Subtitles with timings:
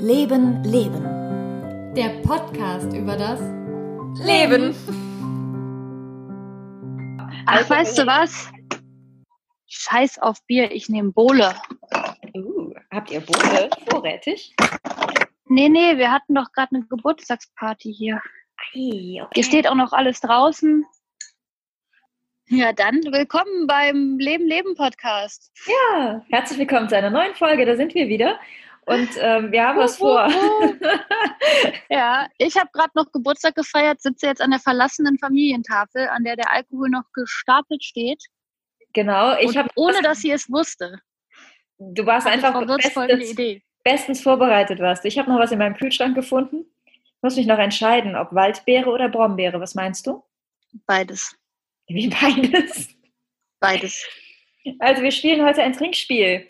[0.00, 1.94] Leben, Leben.
[1.94, 3.40] Der Podcast über das
[4.24, 4.74] Leben.
[7.46, 8.50] Ach, weißt du was?
[9.66, 11.54] Scheiß auf Bier, ich nehme Bohle.
[12.34, 14.54] Uh, habt ihr Bohle vorrätig?
[15.46, 18.20] Nee, nee, wir hatten doch gerade eine Geburtstagsparty hier.
[18.74, 19.30] Ei, okay.
[19.34, 20.84] Hier steht auch noch alles draußen.
[22.52, 25.52] Ja, dann willkommen beim Leben Leben Podcast.
[25.66, 27.64] Ja, herzlich willkommen zu einer neuen Folge.
[27.64, 28.40] Da sind wir wieder.
[28.86, 30.28] Und ähm, wir haben was vor.
[31.88, 36.36] Ja, ich habe gerade noch Geburtstag gefeiert, sitze jetzt an der verlassenen Familientafel, an der
[36.36, 38.22] der Alkohol noch gestapelt steht.
[38.92, 41.00] genau, ich habe ohne dass sie es wusste.
[41.78, 43.34] Du warst einfach bestens,
[43.82, 45.04] bestens vorbereitet warst.
[45.04, 46.66] Ich habe noch was in meinem Kühlschrank gefunden.
[46.84, 49.60] Ich muss mich noch entscheiden, ob Waldbeere oder Brombeere.
[49.60, 50.22] Was meinst du?
[50.86, 51.34] Beides.
[51.88, 52.88] Wie beides.
[53.58, 54.06] Beides.
[54.78, 56.46] Also wir spielen heute ein Trinkspiel.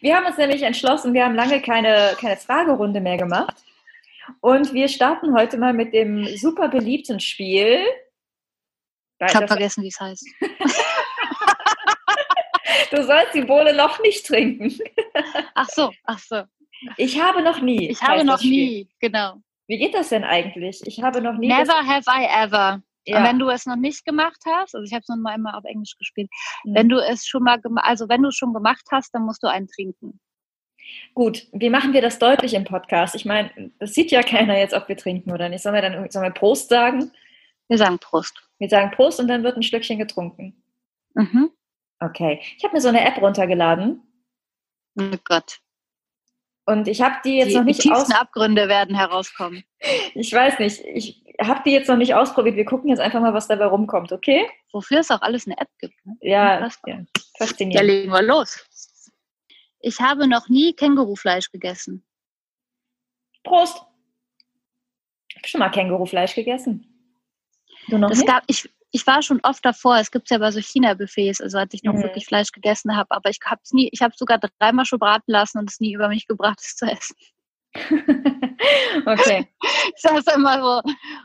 [0.00, 3.56] Wir haben uns nämlich entschlossen, wir haben lange keine, keine Fragerunde mehr gemacht.
[4.40, 7.82] Und wir starten heute mal mit dem super beliebten Spiel.
[9.26, 10.26] Ich habe vergessen, wie es heißt.
[12.90, 14.78] Du sollst die Bohle noch nicht trinken.
[15.54, 16.44] Ach so, ach so.
[16.96, 17.90] Ich habe noch nie.
[17.90, 19.34] Ich habe noch nie, genau.
[19.66, 20.80] Wie geht das denn eigentlich?
[20.86, 21.48] Ich habe noch nie.
[21.48, 22.82] Never have I ever.
[23.08, 23.18] Ja.
[23.18, 25.54] Und wenn du es noch nicht gemacht hast, also ich habe es noch mal einmal
[25.54, 26.30] auf Englisch gespielt,
[26.64, 26.74] Hm.
[26.74, 29.42] wenn du es schon mal gemacht, also wenn du es schon gemacht hast, dann musst
[29.42, 30.20] du einen trinken.
[31.14, 33.14] Gut, wie machen wir das deutlich im Podcast?
[33.14, 35.62] Ich meine, das sieht ja keiner jetzt, ob wir trinken oder nicht.
[35.62, 37.12] Sollen wir dann sollen wir Prost sagen?
[37.68, 38.34] Wir sagen Prost.
[38.58, 40.62] Wir sagen Prost und dann wird ein Schlückchen getrunken.
[41.14, 41.50] Mhm.
[42.00, 42.40] Okay.
[42.56, 44.02] Ich habe mir so eine App runtergeladen
[44.98, 45.58] Oh Gott.
[46.68, 47.98] Und ich habe die jetzt die, noch die nicht aus.
[47.98, 49.64] tiefsten Abgründe werden herauskommen.
[50.14, 50.80] Ich weiß nicht.
[50.84, 52.56] Ich habe die jetzt noch nicht ausprobiert.
[52.56, 54.44] Wir gucken jetzt einfach mal, was dabei rumkommt, okay?
[54.72, 55.94] Wofür es auch alles eine App gibt.
[56.04, 56.16] Ne?
[56.20, 56.98] Ja, ja Ja,
[57.38, 57.86] faszinierend.
[57.86, 58.66] legen wir los.
[59.80, 62.04] Ich habe noch nie Kängurufleisch gegessen.
[63.44, 63.80] Prost.
[65.30, 66.84] Ich habe schon mal Kängurufleisch gegessen.
[67.86, 68.26] Du noch Es nicht?
[68.28, 71.74] gab, ich, ich war schon oft davor, es gibt ja bei so China-Buffets, also als
[71.74, 72.02] ich noch Mhm.
[72.02, 75.30] wirklich Fleisch gegessen habe, aber ich habe es nie, ich habe sogar dreimal schon braten
[75.30, 77.16] lassen und es nie über mich gebracht, es zu essen.
[79.06, 79.46] okay.
[79.94, 80.82] Ich saß immer so.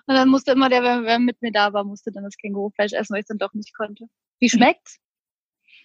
[0.08, 3.14] Und dann musste immer der, wer, mit mir da war, musste dann das Kängurufleisch essen,
[3.14, 4.06] weil ich es dann doch nicht konnte.
[4.40, 5.00] Wie schmeckt's?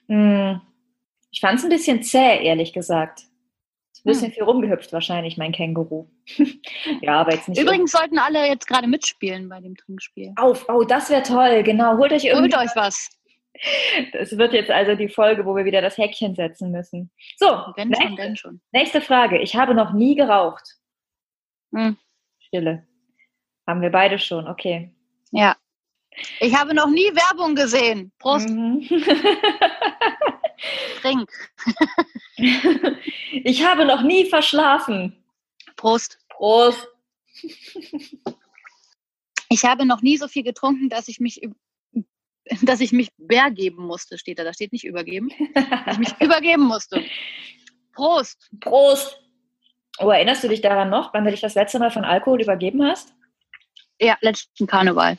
[0.09, 0.60] Hm.
[1.31, 3.28] Ich fand es ein bisschen zäh, ehrlich gesagt.
[4.08, 4.20] Ein Hm.
[4.20, 6.06] bisschen viel rumgehüpft wahrscheinlich, mein Känguru.
[7.02, 7.60] ja, aber jetzt nicht.
[7.60, 10.32] Übrigens sollten alle jetzt gerade mitspielen bei dem Trinkspiel.
[10.36, 11.96] Auf, oh, das wäre toll, genau.
[11.98, 12.56] Holt euch Holt irgendwie.
[12.56, 13.10] euch was.
[14.12, 17.10] Das wird jetzt also die Folge, wo wir wieder das Häkchen setzen müssen.
[17.38, 18.60] So, Wenn schon, nächste, denn schon.
[18.72, 19.38] nächste Frage.
[19.41, 20.76] Ich habe noch nie geraucht.
[21.74, 21.97] Hm.
[22.38, 22.86] Stille.
[23.66, 24.94] Haben wir beide schon, okay.
[25.32, 25.56] Ja.
[26.41, 28.12] Ich habe noch nie Werbung gesehen.
[28.18, 28.88] Prost, Mhm.
[31.00, 31.30] trink.
[33.44, 35.24] ich habe noch nie verschlafen.
[35.76, 36.19] Prost.
[36.28, 36.86] Prost.
[39.48, 41.41] Ich habe noch nie so viel getrunken, dass ich mich,
[42.62, 44.44] dass ich mich übergeben musste, steht da.
[44.44, 45.30] Da steht nicht übergeben.
[45.54, 47.04] Dass ich mich übergeben musste.
[47.92, 48.50] Prost.
[48.60, 49.20] Prost.
[50.00, 52.84] Oh, erinnerst du dich daran noch, wann du dich das letzte Mal von Alkohol übergeben
[52.84, 53.12] hast?
[54.00, 55.18] Ja, letzten Karneval.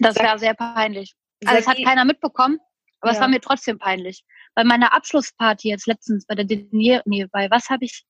[0.00, 1.14] Das Sag- war sehr peinlich.
[1.46, 2.58] Also es hat keiner mitbekommen,
[3.00, 3.22] aber es Ja.
[3.22, 4.24] war mir trotzdem peinlich.
[4.54, 8.04] Bei meiner Abschlussparty jetzt letztens, bei der Denier, nee, bei was habe ich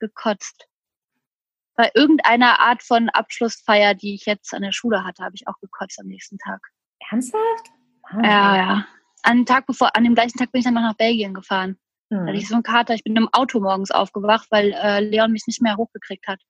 [0.00, 0.66] gekotzt?
[1.76, 5.58] Bei irgendeiner Art von Abschlussfeier, die ich jetzt an der Schule hatte, habe ich auch
[5.60, 6.60] gekotzt am nächsten Tag.
[7.10, 7.66] Ernsthaft?
[8.04, 8.86] Ah, Ja, ja.
[9.22, 11.78] An dem Tag bevor, an dem gleichen Tag bin ich dann noch nach Belgien gefahren.
[12.10, 12.26] Da Hm.
[12.28, 12.94] hatte ich so einen Kater.
[12.94, 16.40] Ich bin im Auto morgens aufgewacht, weil äh, Leon mich nicht mehr hochgekriegt hat.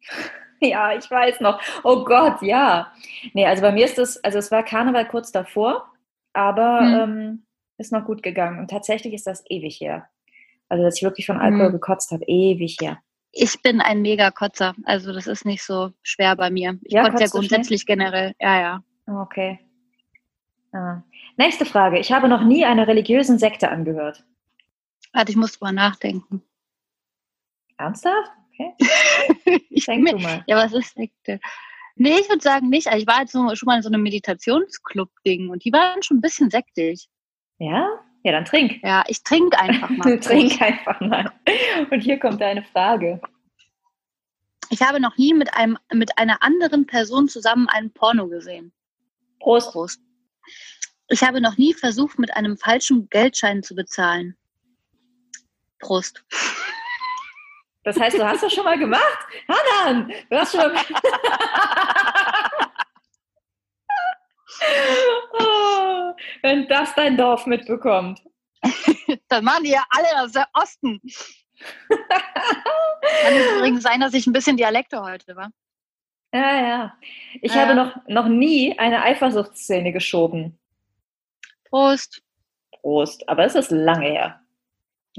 [0.60, 1.60] Ja, ich weiß noch.
[1.84, 2.92] Oh Gott, ja.
[3.32, 5.88] Nee, also bei mir ist das, also es war Karneval kurz davor,
[6.32, 6.94] aber Hm.
[7.00, 7.46] ähm,
[7.78, 8.58] ist noch gut gegangen.
[8.58, 10.08] Und tatsächlich ist das ewig her.
[10.68, 11.72] Also, dass ich wirklich von Alkohol Hm.
[11.72, 12.98] gekotzt habe, ewig her.
[13.32, 14.74] Ich bin ein Mega-Kotzer.
[14.84, 16.78] Also das ist nicht so schwer bei mir.
[16.82, 17.40] Ich Ja, kotze ja schnell?
[17.40, 18.34] grundsätzlich generell.
[18.40, 18.82] Ja, ja.
[19.06, 19.58] Okay.
[20.72, 21.02] Ah.
[21.36, 21.98] Nächste Frage.
[21.98, 24.24] Ich habe noch nie einer religiösen Sekte angehört.
[25.12, 26.42] Warte, ich muss drüber nachdenken.
[27.76, 28.30] Ernsthaft?
[28.52, 28.74] Okay.
[29.70, 30.42] ich Denk mir, du mal.
[30.46, 31.38] ja, was ist Sekte?
[31.98, 32.86] Nee, ich würde sagen nicht.
[32.86, 36.18] Also ich war jetzt so, schon mal in so einem Meditationsclub-Ding und die waren schon
[36.18, 37.08] ein bisschen sektig.
[37.58, 37.88] Ja?
[38.22, 38.80] Ja, dann trink.
[38.82, 40.20] Ja, ich trinke einfach mal.
[40.20, 41.32] trink einfach mal.
[41.90, 43.20] Und hier kommt deine Frage.
[44.70, 48.72] Ich habe noch nie mit, einem, mit einer anderen Person zusammen einen Porno gesehen.
[49.40, 49.72] Prost.
[49.72, 50.00] Prost.
[51.08, 54.36] Ich habe noch nie versucht, mit einem falschen Geldschein zu bezahlen.
[55.78, 56.24] Prost.
[57.88, 59.18] Das heißt, du hast das schon mal gemacht?
[59.48, 60.74] Hanan, du hast schon mal...
[65.32, 66.12] oh,
[66.42, 68.20] wenn das dein Dorf mitbekommt.
[69.28, 71.00] Das machen die ja alle aus der Osten.
[71.88, 75.48] Kann es übrigens sein, dass ich ein bisschen Dialekte heute war.
[76.34, 76.94] Ja, ja.
[77.40, 77.62] Ich Ja.
[77.62, 80.58] habe noch, noch nie eine Eifersuchtsszene geschoben.
[81.70, 82.20] Prost.
[82.82, 83.26] Prost.
[83.30, 84.42] Aber es ist lange her.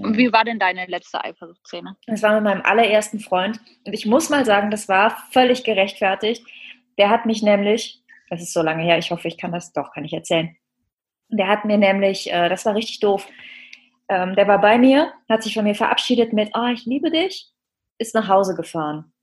[0.04, 1.96] Und wie war denn deine letzte Eifersuchtsszene?
[2.08, 3.60] Das war mit meinem allerersten Freund.
[3.86, 6.46] Und ich muss mal sagen, das war völlig gerechtfertigt.
[6.98, 9.92] Der hat mich nämlich, das ist so lange her, ich hoffe, ich kann das doch,
[9.92, 10.56] kann ich erzählen.
[11.30, 13.28] Der hat mir nämlich, äh, das war richtig doof,
[14.10, 17.52] ähm, der war bei mir, hat sich von mir verabschiedet mit, ah, ich liebe dich,
[18.00, 19.14] ist nach Hause gefahren.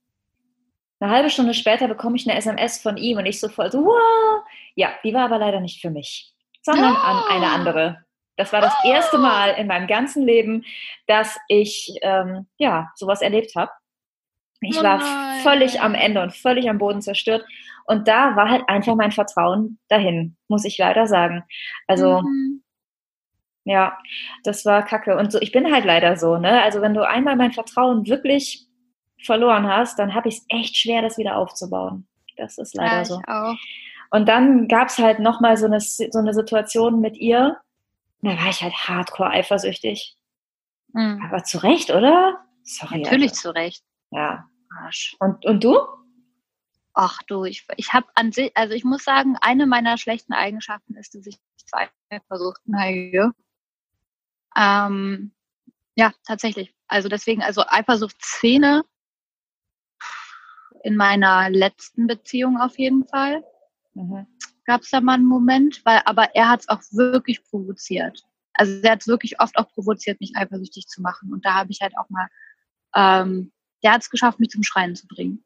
[0.99, 3.85] Eine halbe Stunde später bekomme ich eine SMS von ihm und ich so voll so,
[3.85, 4.43] wow.
[4.75, 8.06] Ja, die war aber leider nicht für mich, sondern an eine andere.
[8.37, 10.63] Das war das erste Mal in meinem ganzen Leben,
[11.07, 13.71] dass ich ähm, ja sowas erlebt habe.
[14.61, 15.01] Ich Oh war
[15.43, 17.45] völlig am Ende und völlig am Boden zerstört.
[17.85, 21.43] Und da war halt einfach mein Vertrauen dahin, muss ich leider sagen.
[21.87, 22.63] Also Mhm.
[23.65, 23.97] ja,
[24.43, 25.17] das war kacke.
[25.17, 26.61] Und so, ich bin halt leider so, ne?
[26.63, 28.67] Also wenn du einmal mein Vertrauen wirklich
[29.23, 32.07] verloren hast, dann habe ich es echt schwer, das wieder aufzubauen.
[32.37, 33.21] Das ist leider ja, so.
[33.27, 33.55] auch.
[34.11, 37.57] Und dann gab es halt nochmal so eine, so eine Situation mit ihr.
[38.21, 40.17] Da war ich halt hardcore eifersüchtig.
[40.93, 41.21] Mhm.
[41.25, 42.45] Aber zu Recht, oder?
[42.63, 43.01] Sorry.
[43.01, 43.41] Natürlich Also.
[43.41, 43.83] zu Recht.
[44.11, 44.49] Ja.
[44.81, 45.15] Arsch.
[45.19, 45.77] Und, und du?
[46.93, 50.95] Ach du, ich, ich habe an sich, also ich muss sagen, eine meiner schlechten Eigenschaften
[50.95, 51.89] ist, dass ich zwei
[52.27, 53.31] versucht neige.
[54.55, 55.31] Ähm,
[55.95, 56.73] ja, tatsächlich.
[56.87, 58.83] Also deswegen, also Eifersuchtsszene
[60.83, 63.43] in meiner letzten Beziehung auf jeden Fall
[63.97, 64.27] Mhm.
[64.67, 68.23] Gab es da mal einen Moment, weil aber er hat es auch wirklich provoziert.
[68.53, 71.33] Also er hat es wirklich oft auch provoziert, mich eifersüchtig zu machen.
[71.33, 72.27] Und da habe ich halt auch mal,
[72.95, 73.51] ähm,
[73.83, 75.43] der hat es geschafft, mich zum Schreien zu bringen.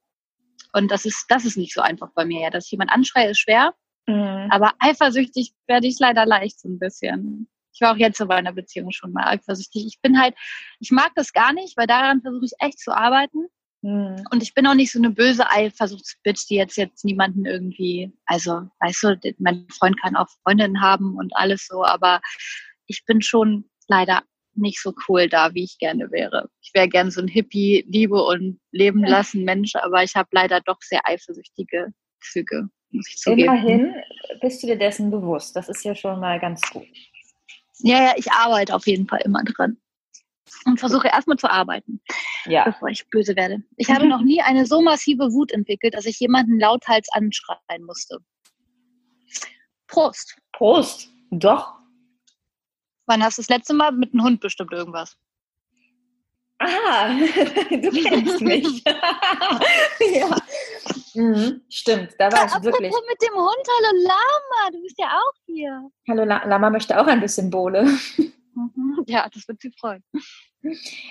[0.73, 2.41] Und das ist, das ist nicht so einfach bei mir.
[2.41, 3.73] Ja, dass ich jemand anschreie, ist schwer,
[4.07, 4.47] Mhm.
[4.49, 7.47] aber eifersüchtig werde ich leider leicht so ein bisschen.
[7.73, 9.85] Ich war auch jetzt so bei einer Beziehung schon mal eifersüchtig.
[9.85, 10.35] Ich bin halt,
[10.79, 13.47] ich mag das gar nicht, weil daran versuche ich echt zu arbeiten.
[13.81, 14.23] Mhm.
[14.31, 18.69] Und ich bin auch nicht so eine böse Eifersuchtsbitch, die jetzt jetzt niemanden irgendwie, also
[18.79, 22.21] weißt du, mein Freund kann auch Freundinnen haben und alles so, aber
[22.87, 24.21] ich bin schon leider
[24.53, 26.49] nicht so cool da, wie ich gerne wäre.
[26.61, 30.61] Ich wäre gern so ein Hippie, Liebe und Leben lassen Mensch, aber ich habe leider
[30.61, 33.43] doch sehr eifersüchtige Züge, muss ich zugeben.
[33.43, 33.95] Immerhin
[34.41, 35.55] bist du dir dessen bewusst.
[35.55, 36.87] Das ist ja schon mal ganz gut.
[37.79, 39.77] Ja, ja, ich arbeite auf jeden Fall immer dran.
[40.65, 42.01] Und versuche erstmal zu arbeiten.
[42.45, 42.63] Ja.
[42.65, 43.63] bevor ich böse werde.
[43.77, 48.17] Ich habe noch nie eine so massive Wut entwickelt, dass ich jemanden lauthals anschreien musste.
[49.87, 50.37] Prost.
[50.53, 51.09] Prost.
[51.31, 51.73] Doch.
[53.05, 55.17] Wann hast du das letzte Mal mit einem Hund bestimmt irgendwas?
[56.59, 57.09] Ah,
[57.69, 58.83] du kennst mich.
[59.99, 60.37] ja.
[61.15, 62.91] Mhm, stimmt, da war ich Apropos wirklich.
[63.09, 65.89] mit dem Hund, hallo Lama, du bist ja auch hier.
[66.07, 67.85] Hallo, La- Lama möchte auch ein bisschen Bohle.
[68.75, 69.03] Mhm.
[69.07, 70.03] Ja, das wird sie freuen.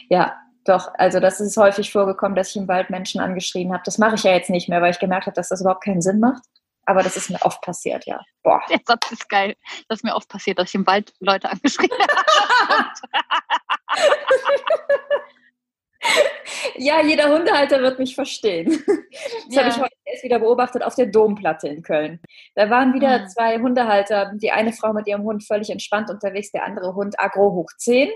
[0.09, 0.91] Ja, doch.
[0.95, 3.83] Also das ist häufig vorgekommen, dass ich im Wald Menschen angeschrien habe.
[3.85, 6.03] Das mache ich ja jetzt nicht mehr, weil ich gemerkt habe, dass das überhaupt keinen
[6.03, 6.43] Sinn macht.
[6.87, 8.21] Aber das ist mir oft passiert, ja.
[8.43, 8.61] Boah.
[8.71, 9.55] Der Satz ist geil.
[9.89, 12.91] Das ist mir oft passiert, dass ich im Wald Leute angeschrien habe.
[16.77, 18.83] Ja, jeder Hundehalter wird mich verstehen.
[18.87, 19.63] Das Ja.
[19.65, 22.21] habe ich heute erst wieder beobachtet auf der Domplatte in Köln.
[22.55, 23.29] Da waren wieder Mhm.
[23.29, 27.53] zwei Hundehalter, die eine Frau mit ihrem Hund völlig entspannt unterwegs, der andere Hund agro
[27.53, 28.11] hoch 10.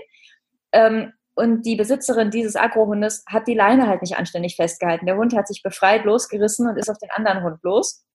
[0.71, 5.05] Ähm, und die Besitzerin dieses Agrohundes hat die Leine halt nicht anständig festgehalten.
[5.05, 8.05] Der Hund hat sich befreit, losgerissen und ist auf den anderen Hund los.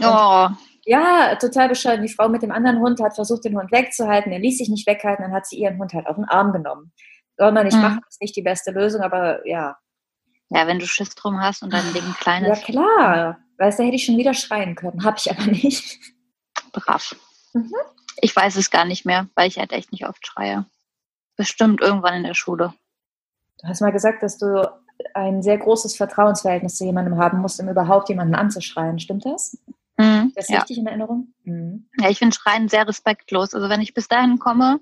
[0.00, 0.48] Oh,
[0.84, 2.02] Ja, total bescheuert.
[2.02, 4.32] Die Frau mit dem anderen Hund hat versucht, den Hund wegzuhalten.
[4.32, 5.24] Er ließ sich nicht weghalten.
[5.24, 6.92] Dann hat sie ihren Hund halt auf den Arm genommen.
[7.36, 7.82] Soll man nicht Mhm.
[7.82, 9.76] machen, ist nicht die beste Lösung, aber ja.
[10.54, 13.38] Ja, wenn du Schiss drum hast und dein Ding klein Ja, ist, klar.
[13.58, 15.04] Weißt du, hätte ich schon wieder schreien können.
[15.04, 15.98] Hab ich aber nicht.
[16.72, 17.14] brav.
[17.52, 17.72] Mhm.
[18.20, 20.66] Ich weiß es gar nicht mehr, weil ich halt echt nicht oft schreie.
[21.36, 22.74] Bestimmt irgendwann in der Schule.
[23.60, 24.70] Du hast mal gesagt, dass du
[25.14, 28.98] ein sehr großes Vertrauensverhältnis zu jemandem haben musst, um überhaupt jemanden anzuschreien.
[28.98, 29.58] Stimmt das?
[29.96, 30.32] Mhm.
[30.34, 30.58] Das ist Ja.
[30.60, 31.28] richtig in Erinnerung?
[31.44, 31.88] Mhm.
[31.98, 33.54] ja, ich finde Schreien sehr respektlos.
[33.54, 34.80] Also wenn ich bis dahin komme,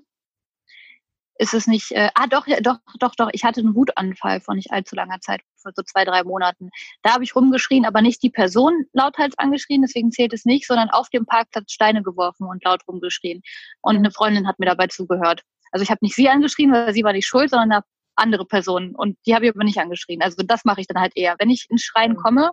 [1.41, 4.53] ist es nicht, äh, ah doch, ja, doch, doch, doch, ich hatte einen Wutanfall vor
[4.53, 6.69] nicht allzu langer Zeit, vor so zwei, drei Monaten.
[7.01, 10.91] Da habe ich rumgeschrien, aber nicht die Person lauthals angeschrien, deswegen zählt es nicht, sondern
[10.91, 13.41] auf dem Parkplatz Steine geworfen und laut rumgeschrien.
[13.81, 15.41] Und eine Freundin hat mir dabei zugehört.
[15.71, 17.83] Also ich habe nicht sie angeschrien, weil sie war nicht schuld, sondern eine
[18.15, 18.93] andere Person.
[18.95, 20.21] Und die habe ich aber nicht angeschrien.
[20.21, 21.35] Also das mache ich dann halt eher.
[21.39, 22.17] Wenn ich ins Schreien Mhm.
[22.17, 22.51] komme,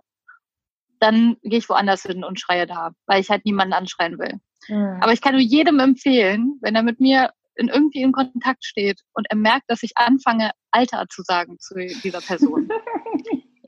[0.99, 4.39] dann gehe ich woanders hin und schreie da, weil ich halt niemanden anschreien will.
[4.67, 4.97] Mhm.
[4.99, 9.01] Aber ich kann nur jedem empfehlen, wenn er mit mir in irgendwie in Kontakt steht
[9.13, 12.69] und er merkt, dass ich anfange, Alter zu sagen zu dieser Person.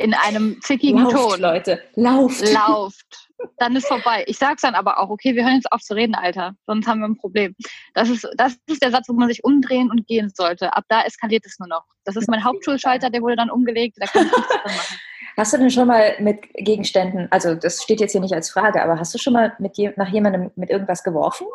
[0.02, 1.40] in einem zickigen Lauft, Ton.
[1.40, 1.82] Leute.
[1.96, 2.52] Lauft.
[2.52, 3.30] Lauft.
[3.58, 4.24] dann ist vorbei.
[4.28, 7.00] Ich sag's dann aber auch, okay, wir hören jetzt auf zu reden, Alter, sonst haben
[7.00, 7.56] wir ein Problem.
[7.94, 10.76] Das ist, das ist der Satz, wo man sich umdrehen und gehen sollte.
[10.76, 11.84] Ab da eskaliert es nur noch.
[12.04, 14.98] Das ist mein Hauptschulschalter, der wurde dann umgelegt, da kann ich nichts dran machen.
[15.38, 18.84] Hast du denn schon mal mit Gegenständen, also das steht jetzt hier nicht als Frage,
[18.84, 21.48] aber hast du schon mal mit je, nach jemandem mit irgendwas geworfen?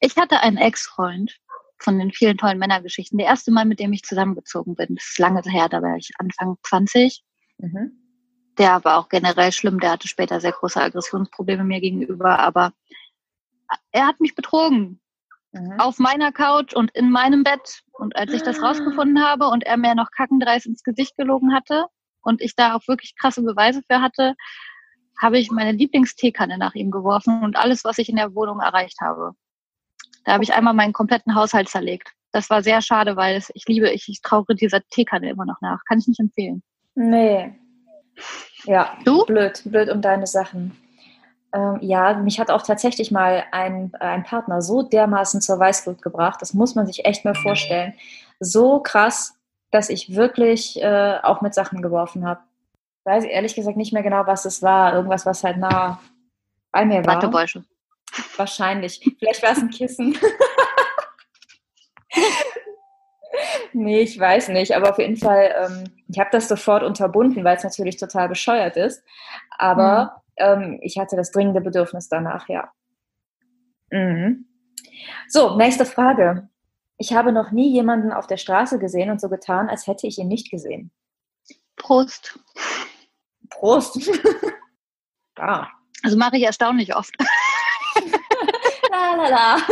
[0.00, 1.38] Ich hatte einen Ex-Freund
[1.78, 3.18] von den vielen tollen Männergeschichten.
[3.18, 6.10] Der erste Mal, mit dem ich zusammengezogen bin, das ist lange her, da war ich
[6.18, 7.22] Anfang 20.
[7.58, 7.92] Mhm.
[8.58, 12.72] Der war auch generell schlimm, der hatte später sehr große Aggressionsprobleme mir gegenüber, aber
[13.92, 15.00] er hat mich betrogen.
[15.52, 15.78] Mhm.
[15.78, 17.82] Auf meiner Couch und in meinem Bett.
[17.92, 18.68] Und als ich das ah.
[18.68, 21.86] rausgefunden habe und er mir noch kackendreist ins Gesicht gelogen hatte
[22.22, 24.34] und ich da auch wirklich krasse Beweise für hatte,
[25.20, 29.00] habe ich meine Lieblingsteekanne nach ihm geworfen und alles, was ich in der Wohnung erreicht
[29.00, 29.32] habe.
[30.26, 32.10] Da habe ich einmal meinen kompletten Haushalt zerlegt.
[32.32, 35.78] Das war sehr schade, weil ich liebe, ich, ich traure dieser Teekanne immer noch nach.
[35.88, 36.62] Kann ich nicht empfehlen.
[36.96, 37.54] Nee.
[38.64, 39.24] Ja, du?
[39.24, 40.76] blöd, blöd um deine Sachen.
[41.52, 46.42] Ähm, ja, mich hat auch tatsächlich mal ein, ein Partner so dermaßen zur Weißglut gebracht.
[46.42, 47.94] Das muss man sich echt mal vorstellen.
[48.40, 49.38] So krass,
[49.70, 52.40] dass ich wirklich äh, auch mit Sachen geworfen habe.
[52.74, 54.92] Ich weiß ehrlich gesagt nicht mehr genau, was es war.
[54.92, 56.00] Irgendwas, was halt nah
[56.72, 57.14] bei mir war.
[57.14, 57.64] Wattebäusche.
[58.36, 59.00] Wahrscheinlich.
[59.18, 60.18] Vielleicht war es ein Kissen.
[63.72, 64.74] nee, ich weiß nicht.
[64.74, 68.76] Aber auf jeden Fall, ähm, ich habe das sofort unterbunden, weil es natürlich total bescheuert
[68.76, 69.02] ist.
[69.58, 70.64] Aber mhm.
[70.64, 72.70] ähm, ich hatte das dringende Bedürfnis danach, ja.
[73.90, 74.46] Mhm.
[75.28, 76.48] So, nächste Frage.
[76.98, 80.18] Ich habe noch nie jemanden auf der Straße gesehen und so getan, als hätte ich
[80.18, 80.90] ihn nicht gesehen.
[81.76, 82.38] Prost.
[83.50, 84.10] Prost.
[85.38, 85.68] ah.
[86.02, 87.14] Also mache ich erstaunlich oft.
[88.90, 89.56] La la la.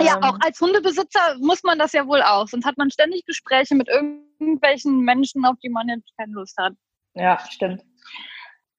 [0.00, 0.40] Ja, auch ähm.
[0.40, 2.48] als Hundebesitzer muss man das ja wohl auch.
[2.48, 6.74] Sonst hat man ständig Gespräche mit irgendwelchen Menschen, auf die man jetzt keine Lust hat.
[7.14, 7.82] Ja, stimmt.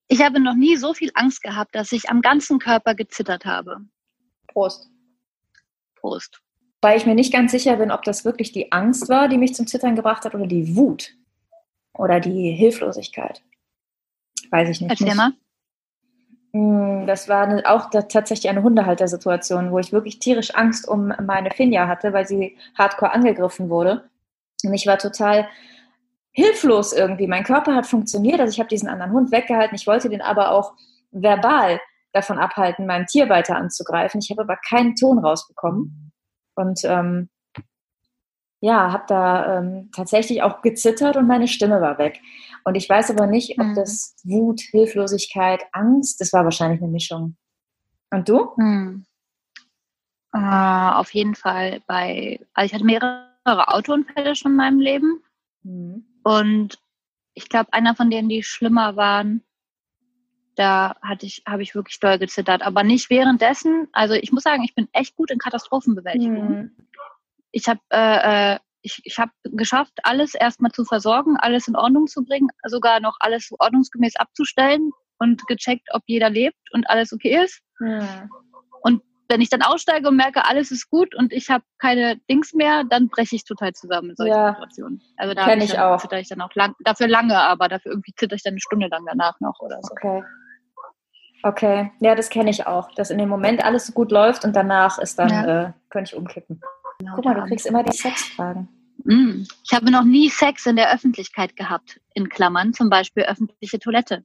[0.07, 3.77] Ich habe noch nie so viel Angst gehabt, dass ich am ganzen Körper gezittert habe.
[4.47, 4.89] Prost.
[5.95, 6.41] Prost.
[6.81, 9.55] Weil ich mir nicht ganz sicher bin, ob das wirklich die Angst war, die mich
[9.55, 11.15] zum Zittern gebracht hat, oder die Wut.
[11.93, 13.41] Oder die Hilflosigkeit.
[14.51, 14.91] Weiß ich nicht.
[14.91, 15.31] Erzähl mal.
[16.55, 21.89] Hm, das war auch tatsächlich eine Hundehaltersituation, wo ich wirklich tierisch Angst um meine Finja
[21.89, 24.09] hatte, weil sie hardcore angegriffen wurde.
[24.63, 25.49] Und ich war total
[26.31, 27.27] hilflos irgendwie.
[27.27, 29.75] Mein Körper hat funktioniert, also ich habe diesen anderen Hund weggehalten.
[29.75, 30.75] Ich wollte den aber auch
[31.11, 31.81] verbal
[32.13, 34.21] davon abhalten, mein Tier weiter anzugreifen.
[34.21, 36.13] Ich habe aber keinen Ton rausbekommen.
[36.55, 37.29] Und ähm,
[38.61, 42.21] ja, habe da ähm, tatsächlich auch gezittert und meine Stimme war weg.
[42.65, 43.75] Und ich weiß aber nicht, ob mhm.
[43.75, 47.37] das Wut, Hilflosigkeit, Angst, das war wahrscheinlich eine Mischung.
[48.11, 48.51] Und du?
[48.57, 49.05] Mhm.
[50.33, 55.23] Äh, auf jeden Fall bei, also ich hatte mehrere Autounfälle schon in meinem Leben.
[55.63, 56.05] Mhm.
[56.23, 56.79] Und
[57.33, 59.43] ich glaube, einer von denen, die schlimmer waren,
[60.55, 62.61] da hatte ich, habe ich wirklich doll gezittert.
[62.61, 63.87] Aber nicht währenddessen.
[63.93, 66.49] Also ich muss sagen, ich bin echt gut in Katastrophenbewältigung.
[66.49, 66.71] Mhm
[67.55, 72.07] ich habe äh, äh, ich, ich hab geschafft, alles erstmal zu versorgen, alles in Ordnung
[72.07, 77.43] zu bringen, sogar noch alles ordnungsgemäß abzustellen und gecheckt, ob jeder lebt und alles okay
[77.43, 77.61] ist.
[77.79, 78.27] Ja.
[78.81, 82.53] Und wenn ich dann aussteige und merke, alles ist gut und ich habe keine Dings
[82.53, 84.53] mehr, dann breche ich total zusammen in solchen ja.
[84.53, 85.01] Situationen.
[85.17, 86.11] Also da Kenn ich, dann, auch.
[86.11, 89.03] ich dann auch lang, dafür lange, aber dafür irgendwie zitter ich dann eine Stunde lang
[89.07, 89.91] danach noch oder so.
[89.93, 90.23] Okay.
[91.43, 94.55] Okay, ja, das kenne ich auch, dass in dem Moment alles so gut läuft und
[94.55, 95.65] danach ist dann, ja.
[95.67, 96.59] äh, könnte ich umkippen.
[96.99, 98.69] Genau, Guck mal, du kriegst immer die Sexfragen.
[99.03, 99.43] Mm.
[99.63, 104.23] Ich habe noch nie Sex in der Öffentlichkeit gehabt, in Klammern, zum Beispiel öffentliche Toilette.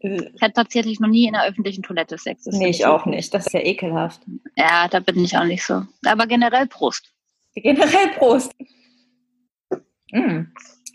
[0.00, 0.30] Äh.
[0.34, 2.44] Ich hatte tatsächlich noch nie in der öffentlichen Toilette Sex.
[2.44, 3.32] Das nee, ich auch nicht.
[3.32, 4.22] Das ist ja ekelhaft.
[4.56, 5.82] Ja, da bin ich auch nicht so.
[6.06, 7.12] Aber generell Prost.
[7.54, 8.52] Generell Prost.
[10.10, 10.44] Mm.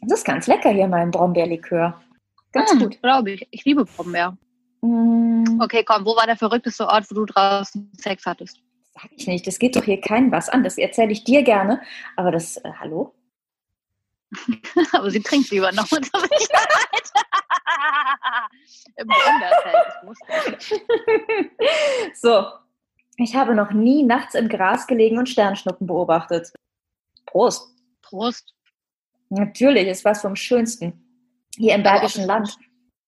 [0.01, 2.01] Das ist ganz lecker hier, mein Brombeerlikör.
[2.51, 3.01] Ganz mm, gut.
[3.01, 3.48] Glaube ich.
[3.51, 4.38] Ich liebe Brombeer.
[4.82, 5.60] Mm.
[5.62, 8.62] Okay, komm, wo war der verrückteste Ort, wo du draußen Sex hattest?
[9.00, 10.63] Sag ich nicht, das geht doch hier keinem was an.
[10.63, 11.84] Das erzähle ich dir gerne.
[12.16, 13.13] Aber das, äh, hallo?
[14.92, 16.18] aber sie trinkt lieber noch und so
[18.98, 19.08] Im
[22.16, 22.48] So,
[23.18, 26.51] ich habe noch nie nachts im Gras gelegen und Sternschnuppen beobachtet.
[27.25, 27.74] Prost.
[28.01, 28.54] Prost.
[29.30, 31.04] Natürlich, ist was vom Schönsten.
[31.56, 32.58] Hier im Bergischen Land.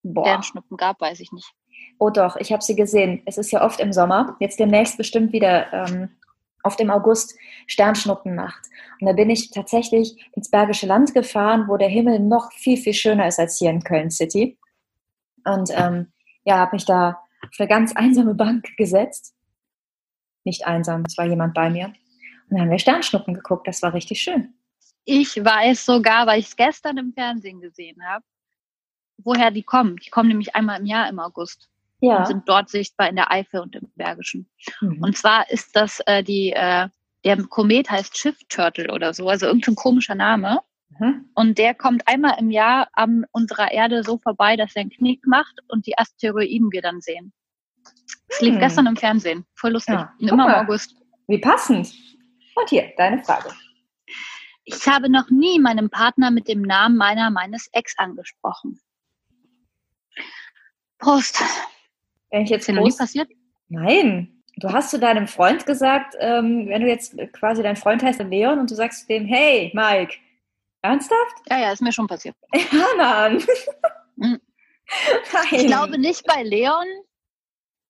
[0.03, 0.25] Boah.
[0.25, 1.51] Sternschnuppen gab, weiß ich nicht.
[1.99, 3.21] Oh doch, ich habe sie gesehen.
[3.25, 6.09] Es ist ja oft im Sommer, jetzt demnächst bestimmt wieder ähm,
[6.63, 7.37] oft im August
[7.67, 8.65] Sternschnuppennacht.
[8.99, 12.93] Und da bin ich tatsächlich ins Bergische Land gefahren, wo der Himmel noch viel, viel
[12.93, 14.57] schöner ist als hier in Köln City.
[15.43, 16.11] Und ähm,
[16.45, 19.35] ja, habe mich da auf eine ganz einsame Bank gesetzt.
[20.45, 21.87] Nicht einsam, es war jemand bei mir.
[21.87, 21.95] Und
[22.51, 24.53] dann haben wir Sternschnuppen geguckt, das war richtig schön.
[25.03, 28.23] Ich weiß sogar, weil ich es gestern im Fernsehen gesehen habe,
[29.17, 29.97] woher die kommen.
[29.97, 31.69] Die kommen nämlich einmal im Jahr im August
[32.01, 32.19] Ja.
[32.19, 34.49] und sind dort sichtbar in der Eifel und im Bergischen.
[34.81, 35.01] Mhm.
[35.03, 36.87] Und zwar ist das äh, die, äh,
[37.25, 40.61] der Komet heißt Shift Turtle oder so, also irgendein komischer Name.
[40.97, 41.29] Mhm.
[41.35, 45.27] Und der kommt einmal im Jahr an unserer Erde so vorbei, dass er einen Knick
[45.27, 47.33] macht und die Asteroiden wir dann sehen.
[48.29, 48.59] Es lief Hm.
[48.59, 49.45] gestern im Fernsehen.
[49.55, 49.95] Voll lustig.
[49.95, 50.65] Ja, Immer im.
[50.65, 50.95] August.
[51.27, 51.93] Wie passend.
[52.55, 53.49] Und hier, deine Frage.
[54.65, 58.79] Ich habe noch nie meinem Partner mit dem Namen meiner meines Ex angesprochen.
[60.99, 61.41] Prost.
[62.31, 63.29] Wenn ich jetzt Ist dir noch nie passiert?
[63.69, 64.43] Nein.
[64.57, 68.59] Du hast zu deinem Freund gesagt, ähm, wenn du jetzt quasi dein Freund heißt Leon
[68.59, 70.15] und du sagst dem, hey, Mike,
[70.81, 71.35] ernsthaft?
[71.49, 72.35] Ja, ja, ist mir schon passiert.
[72.71, 73.43] Hanan.
[74.21, 74.41] Mhm.
[75.31, 75.45] Nein.
[75.51, 76.85] Ich glaube nicht bei Leon,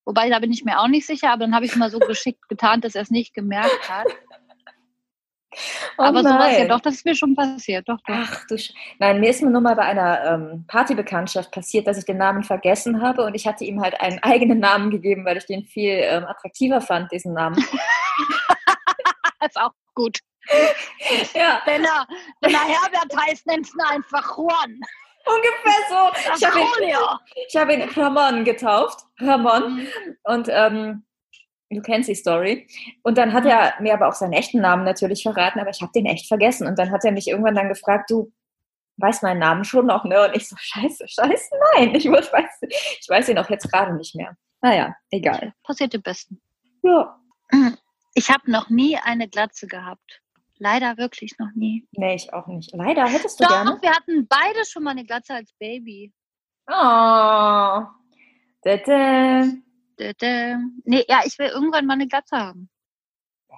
[0.06, 1.98] wobei da bin ich mir auch nicht sicher, aber dann habe ich es mal so
[1.98, 4.06] geschickt getan, dass er es nicht gemerkt hat.
[5.98, 6.70] Oh aber sowas ja nein.
[6.70, 7.90] doch, das ist mir schon passiert.
[7.90, 8.16] Doch, doch.
[8.16, 12.06] Ach du Sch Nein, mir ist nur mal bei einer ähm, Partybekanntschaft passiert, dass ich
[12.06, 15.46] den Namen vergessen habe und ich hatte ihm halt einen eigenen Namen gegeben, weil ich
[15.46, 17.56] den viel ähm, attraktiver fand, diesen Namen.
[19.46, 20.20] ist auch gut.
[21.34, 22.08] ja, Wenn er,
[22.42, 24.80] wenn er Herbert heißt, nennst du ihn einfach Juan.
[25.26, 26.36] ungefähr so.
[26.36, 26.96] Ich habe ihn,
[27.48, 29.06] ich hab ihn Ramon getauft.
[29.20, 29.76] Ramon.
[29.76, 29.88] Mhm.
[30.24, 31.04] Und ähm,
[31.70, 32.68] du kennst die Story.
[33.04, 35.92] Und dann hat er mir aber auch seinen echten Namen natürlich verraten, aber ich habe
[35.94, 36.68] den echt vergessen.
[36.68, 38.32] Und dann hat er mich irgendwann dann gefragt, du
[38.98, 40.28] weißt meinen Namen schon noch, ne?
[40.28, 44.16] Und ich so, scheiße, scheiße, nein, ich weiß, ich weiß ihn auch jetzt gerade nicht
[44.16, 44.36] mehr.
[44.62, 45.54] Naja, egal.
[45.64, 46.42] Passiert dem Besten.
[46.84, 47.18] Ja.
[48.14, 50.22] Ich habe noch nie eine Glatze gehabt.
[50.58, 51.88] Leider wirklich noch nie.
[51.92, 52.74] Nee, ich auch nicht.
[52.74, 53.78] Leider hättest du Doch, gerne.
[53.82, 56.12] wir hatten beide schon mal eine Glatze als Baby.
[56.68, 57.84] Oh.
[58.66, 59.62] Dädä.
[60.00, 60.56] Dä.
[60.86, 62.70] Nee, ja, ich will irgendwann mal eine Glatze haben.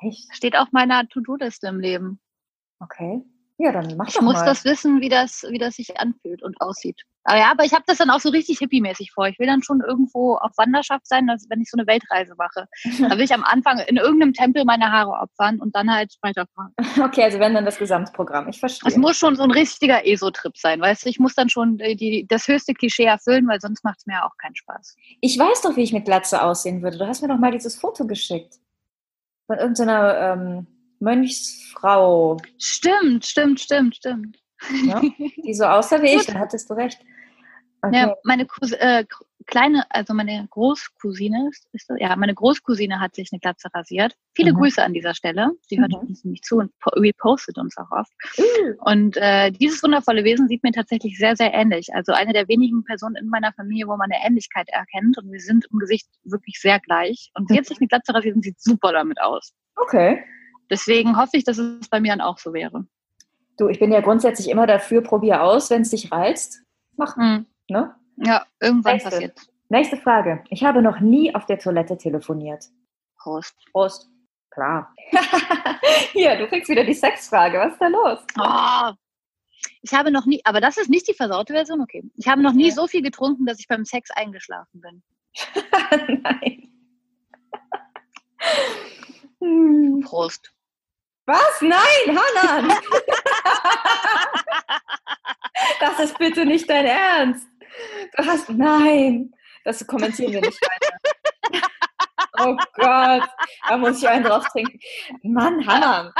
[0.01, 0.35] Echt?
[0.35, 2.19] Steht auf meiner To-Do-Liste im Leben.
[2.79, 3.21] Okay.
[3.61, 4.45] Ja, dann mach Ich doch muss mal.
[4.45, 6.99] das wissen, wie das, wie das sich anfühlt und aussieht.
[7.23, 9.27] Aber ja, aber ich habe das dann auch so richtig hippie-mäßig vor.
[9.27, 12.65] Ich will dann schon irgendwo auf Wanderschaft sein, dass, wenn ich so eine Weltreise mache.
[13.07, 16.73] Da will ich am Anfang in irgendeinem Tempel meine Haare opfern und dann halt weiterfahren.
[16.99, 18.49] Okay, also wenn dann das Gesamtprogramm.
[18.49, 18.89] Ich verstehe.
[18.89, 21.09] Es muss schon so ein richtiger ESO-Trip sein, weißt du?
[21.09, 24.13] Ich muss dann schon die, die, das höchste Klischee erfüllen, weil sonst macht es mir
[24.13, 24.95] ja auch keinen Spaß.
[25.19, 26.97] Ich weiß doch, wie ich mit Glatze aussehen würde.
[26.97, 28.55] Du hast mir doch mal dieses Foto geschickt.
[29.45, 30.67] Von irgendeiner ähm,
[31.01, 34.37] Mönchsfrau, Stimmt, stimmt, stimmt, stimmt.
[34.85, 35.01] ne?
[35.45, 36.25] die so aussah wie ich.
[36.27, 36.99] Dann hattest du recht.
[37.83, 37.95] Okay.
[37.97, 39.05] Ja, meine Cousi äh,
[39.47, 44.13] kleine, also meine Großcousine, ist, ist so, ja, meine Großcousine hat sich eine Glatze rasiert.
[44.35, 44.57] Viele Mhm.
[44.57, 45.49] Grüße an dieser Stelle.
[45.67, 46.09] Sie hört Mhm.
[46.09, 48.11] uns nämlich zu und po- repostet uns auch oft.
[48.37, 48.43] Uh,
[48.81, 51.91] Und äh, dieses wundervolle Wesen sieht mir tatsächlich sehr, sehr ähnlich.
[51.95, 55.17] Also eine der wenigen Personen in meiner Familie, wo man eine Ähnlichkeit erkennt.
[55.17, 57.31] Und wir sind im Gesicht wirklich sehr gleich.
[57.33, 59.53] Und sie hat sich eine Glatze rasiert und sieht super damit aus.
[59.75, 60.23] okay.
[60.71, 62.85] Deswegen hoffe ich, dass es bei mir dann auch so wäre.
[63.57, 66.63] Du, ich bin ja grundsätzlich immer dafür, probier aus, wenn es dich reizt.
[66.95, 67.45] Mach, Hm.
[67.69, 67.93] ne?
[68.17, 69.09] Ja, irgendwann Nächste.
[69.11, 69.39] passiert.
[69.69, 70.43] Nächste Frage.
[70.49, 72.65] Ich habe noch nie auf der Toilette telefoniert.
[73.17, 73.55] Prost.
[73.71, 74.09] Prost.
[74.49, 74.93] Klar.
[76.13, 77.57] Hier, du kriegst wieder die Sexfrage.
[77.59, 78.19] Was ist da los?
[78.39, 78.93] Oh,
[79.81, 82.03] ich habe noch nie, aber das ist nicht die versaute Version, okay.
[82.15, 85.03] Ich habe noch nie so viel getrunken, dass ich beim Sex eingeschlafen bin.
[86.23, 86.67] Nein.
[90.03, 90.51] Prost.
[91.25, 91.61] Was?
[91.61, 92.73] Nein, Hanan!
[95.79, 97.47] das ist bitte nicht dein Ernst.
[98.17, 98.49] Du hast.
[98.49, 99.33] Nein.
[99.63, 100.97] Das kommentieren wir nicht weiter.
[102.39, 103.29] Oh Gott.
[103.67, 104.79] Da muss ich einen drauf trinken.
[105.21, 106.11] Mann, Hanan.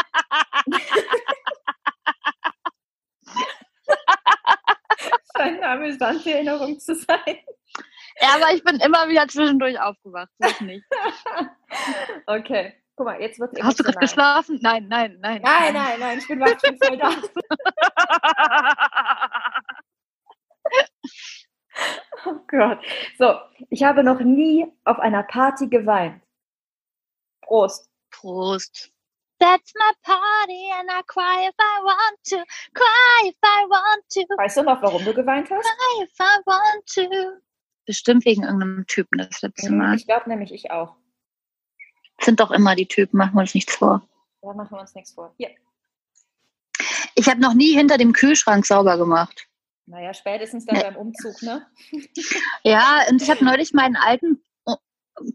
[5.35, 7.39] Scheint eine amüsante Erinnerung zu sein.
[8.19, 10.29] Ja, aber ich bin immer wieder zwischendurch aufgewacht.
[10.39, 10.85] So nicht.
[12.27, 12.75] Okay.
[13.01, 14.59] Guck mal, jetzt wird Hast du gerade geschlafen?
[14.61, 15.41] Nein, nein, nein.
[15.41, 17.09] Nein, nein, nein, ich bin wach, ich bin voll da.
[22.27, 22.77] Oh Gott.
[23.17, 23.39] So,
[23.71, 26.21] ich habe noch nie auf einer Party geweint.
[27.41, 27.89] Prost.
[28.11, 28.91] Prost.
[29.39, 32.35] That's my party and I cry if I want to.
[32.75, 34.21] Cry if I want to.
[34.37, 35.63] Weißt du noch, warum du geweint hast?
[35.63, 37.41] Cry if I want to.
[37.87, 39.95] Bestimmt wegen irgendeinem Typen das letzte Mal.
[39.95, 41.00] Ich glaube nämlich, ich auch.
[42.23, 44.01] Sind doch immer die Typen, machen wir uns nichts vor.
[44.41, 45.33] Da machen wir uns nichts vor.
[45.37, 45.49] Hier.
[47.15, 49.47] Ich habe noch nie hinter dem Kühlschrank sauber gemacht.
[49.85, 51.67] Naja, spätestens dann beim Umzug, ne?
[52.63, 54.77] Ja, und ich habe neulich meinen alten oh,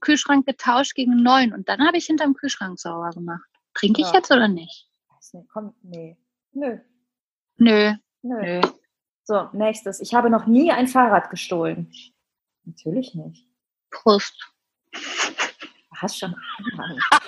[0.00, 3.48] Kühlschrank getauscht gegen einen neuen und dann habe ich hinterm Kühlschrank sauber gemacht.
[3.74, 4.14] Trinke ich Ja.
[4.14, 4.88] jetzt oder nicht?
[5.52, 6.16] Komm, nee.
[6.52, 6.78] Nö,
[7.58, 8.60] Nö, nö.
[8.60, 8.60] nö.
[9.24, 10.00] So, nächstes.
[10.00, 11.92] Ich habe noch nie ein Fahrrad gestohlen.
[12.64, 13.46] Natürlich nicht.
[13.90, 14.52] Prost.
[15.96, 16.34] Hast schon
[16.78, 16.98] Ahnung.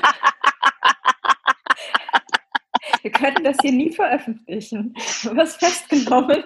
[3.02, 4.94] Wir könnten das hier nie veröffentlichen.
[5.22, 6.44] Du wirst festgenommen.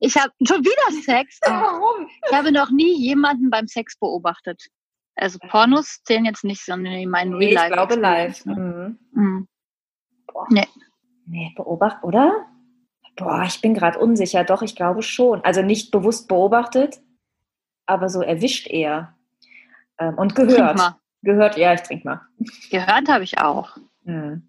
[0.00, 1.38] Ich habe schon wieder Sex.
[1.44, 2.08] Warum?
[2.26, 4.62] Ich habe noch nie jemanden beim Sex beobachtet.
[5.14, 7.72] Also Pornos zählen jetzt nicht, sondern in meinen Nee, Real ich Life.
[7.72, 8.46] glaube live.
[8.46, 8.98] Mhm.
[9.12, 9.48] Mhm.
[11.26, 12.46] Nee, beobacht, oder?
[13.16, 14.44] Boah, ich bin gerade unsicher.
[14.44, 15.44] Doch, ich glaube schon.
[15.44, 17.00] Also nicht bewusst beobachtet,
[17.86, 19.16] aber so erwischt eher.
[20.08, 20.80] Ähm, und gehört.
[21.22, 22.20] Gehört, ja, ich trinke mal.
[22.70, 23.76] Gehört habe ich auch.
[24.04, 24.48] Hm.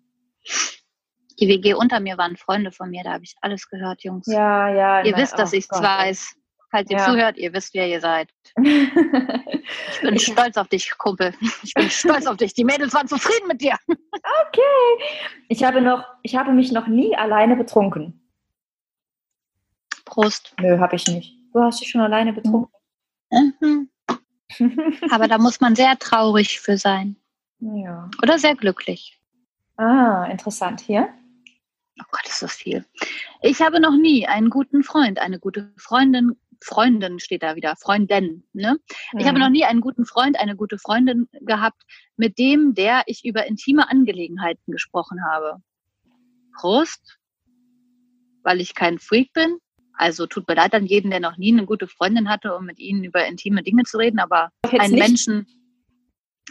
[1.39, 4.25] Die WG unter mir waren Freunde von mir, da habe ich alles gehört, Jungs.
[4.27, 5.03] Ja, ja.
[5.03, 6.35] ihr wisst, dass oh ich es weiß.
[6.71, 7.05] Falls ihr Ja.
[7.05, 8.29] zuhört, ihr wisst, wer ihr seid.
[9.93, 11.33] Ich bin Ich- stolz auf dich, Kumpel.
[11.63, 12.53] Ich bin stolz auf dich.
[12.53, 13.75] Die Mädels waren zufrieden mit dir.
[15.47, 18.29] ich, habe noch, ich habe mich noch nie alleine betrunken.
[20.05, 20.53] Prost.
[20.59, 21.37] Nö, habe ich nicht.
[21.53, 22.71] Du hast dich schon alleine betrunken.
[23.31, 23.89] Mhm.
[25.11, 27.15] Aber da muss man sehr traurig für sein.
[27.59, 28.09] ja.
[28.21, 29.19] Oder sehr glücklich.
[29.77, 30.81] Ah, interessant.
[30.81, 31.09] Hier?
[31.99, 32.85] Oh Gott, ist das viel.
[33.41, 38.43] Ich habe noch nie einen guten Freund, eine gute Freundin, Freundin steht da wieder, Freundin,
[38.53, 38.77] ne?
[39.17, 39.41] Ich habe Hm.
[39.43, 41.83] noch nie einen guten Freund, eine gute Freundin gehabt,
[42.15, 45.61] mit dem, der ich über intime Angelegenheiten gesprochen habe.
[46.55, 47.17] Prost,
[48.43, 49.57] weil ich kein Freak bin.
[50.03, 52.77] Also tut mir leid an jeden, der noch nie eine gute Freundin hatte, um mit
[52.77, 54.99] ihnen über intime Dinge zu reden, aber einen nicht.
[55.07, 55.47] Menschen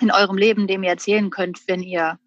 [0.01, 2.19] in eurem Leben, dem ihr erzählen könnt, wenn ihr, Ja,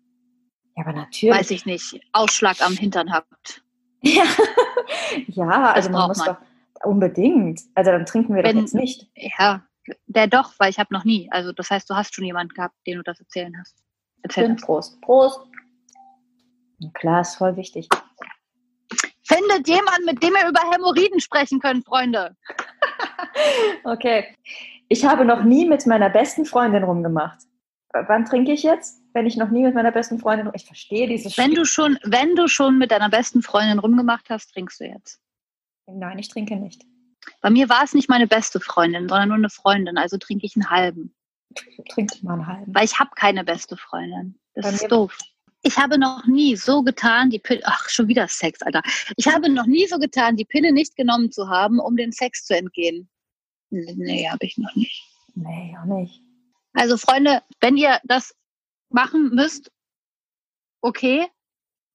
[0.76, 1.36] aber natürlich.
[1.36, 3.64] weiß ich nicht, Ausschlag am Hintern habt.
[4.02, 4.24] Ja,
[5.30, 6.28] ja also man muss man.
[6.28, 7.60] doch unbedingt.
[7.74, 9.10] Also dann trinken wir Wenn- doch jetzt nicht.
[9.16, 9.66] Ja,
[10.06, 11.28] der doch, weil ich habe noch nie.
[11.32, 13.76] Also das heißt, du hast schon jemanden gehabt, den du das erzählen hast.
[14.30, 14.62] Hast.
[14.62, 15.02] Prost.
[15.02, 15.40] Prost.
[16.94, 17.90] Klar, ist voll wichtig.
[19.28, 22.36] Findet jemanden, mit dem ihr über Hämorrhoiden sprechen könnt, Freunde.
[23.84, 24.34] Okay.
[24.88, 27.40] Ich habe noch nie mit meiner besten Freundin rumgemacht.
[27.92, 29.02] Wann trinke ich jetzt?
[29.14, 32.36] Wenn ich noch nie mit meiner besten Freundin Ich verstehe dieses Wenn du schon, wenn
[32.36, 35.20] du schon mit deiner besten Freundin rumgemacht hast, trinkst du jetzt.
[35.88, 36.84] Nein, ich trinke nicht.
[37.42, 40.56] Bei mir war es nicht meine beste Freundin, sondern nur eine Freundin, also trinke ich
[40.56, 41.16] einen halben.
[41.90, 42.76] Trink mal einen halben.
[42.76, 44.40] Weil ich habe keine beste Freundin.
[44.54, 45.18] Das Bei ist doof.
[45.68, 48.84] Ich habe noch nie so getan, die Pille, ach, schon wieder Sex, Alter.
[49.18, 52.46] Ich habe noch nie so getan, die Pille nicht genommen zu haben, um den Sex
[52.46, 53.10] zu entgehen.
[53.72, 55.04] Nee, habe ich noch nicht.
[55.34, 56.22] Nee, auch nicht.
[56.74, 58.36] Also Freunde, wenn ihr das
[58.90, 59.72] machen müsst,
[60.82, 61.26] okay,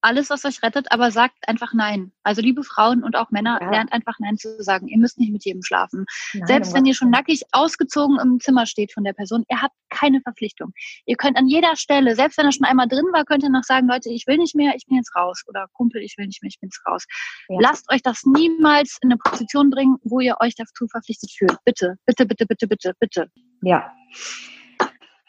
[0.02, 2.12] alles, was euch rettet, aber sagt einfach nein.
[2.22, 3.70] Also liebe Frauen und auch Männer, Ja.
[3.70, 4.88] lernt einfach nein zu sagen.
[4.88, 6.06] Ihr müsst nicht mit jedem schlafen.
[6.34, 9.74] Nein, Selbst wenn ihr schon nackig ausgezogen im Zimmer steht von der Person, ihr habt
[9.90, 10.72] keine Verpflichtung.
[11.06, 13.64] Ihr könnt an jeder Stelle, selbst wenn er schon einmal drin war, könnt ihr noch
[13.64, 15.42] sagen, Leute, ich will nicht mehr, ich bin jetzt raus.
[15.46, 17.04] Oder Kumpel, ich will nicht mehr, ich bin jetzt raus.
[17.48, 17.58] Ja.
[17.60, 21.56] Lasst euch das niemals in eine Position bringen, wo ihr euch dazu verpflichtet fühlt.
[21.64, 23.26] Bitte, bitte, bitte, bitte, bitte, bitte.
[23.62, 23.92] Ja.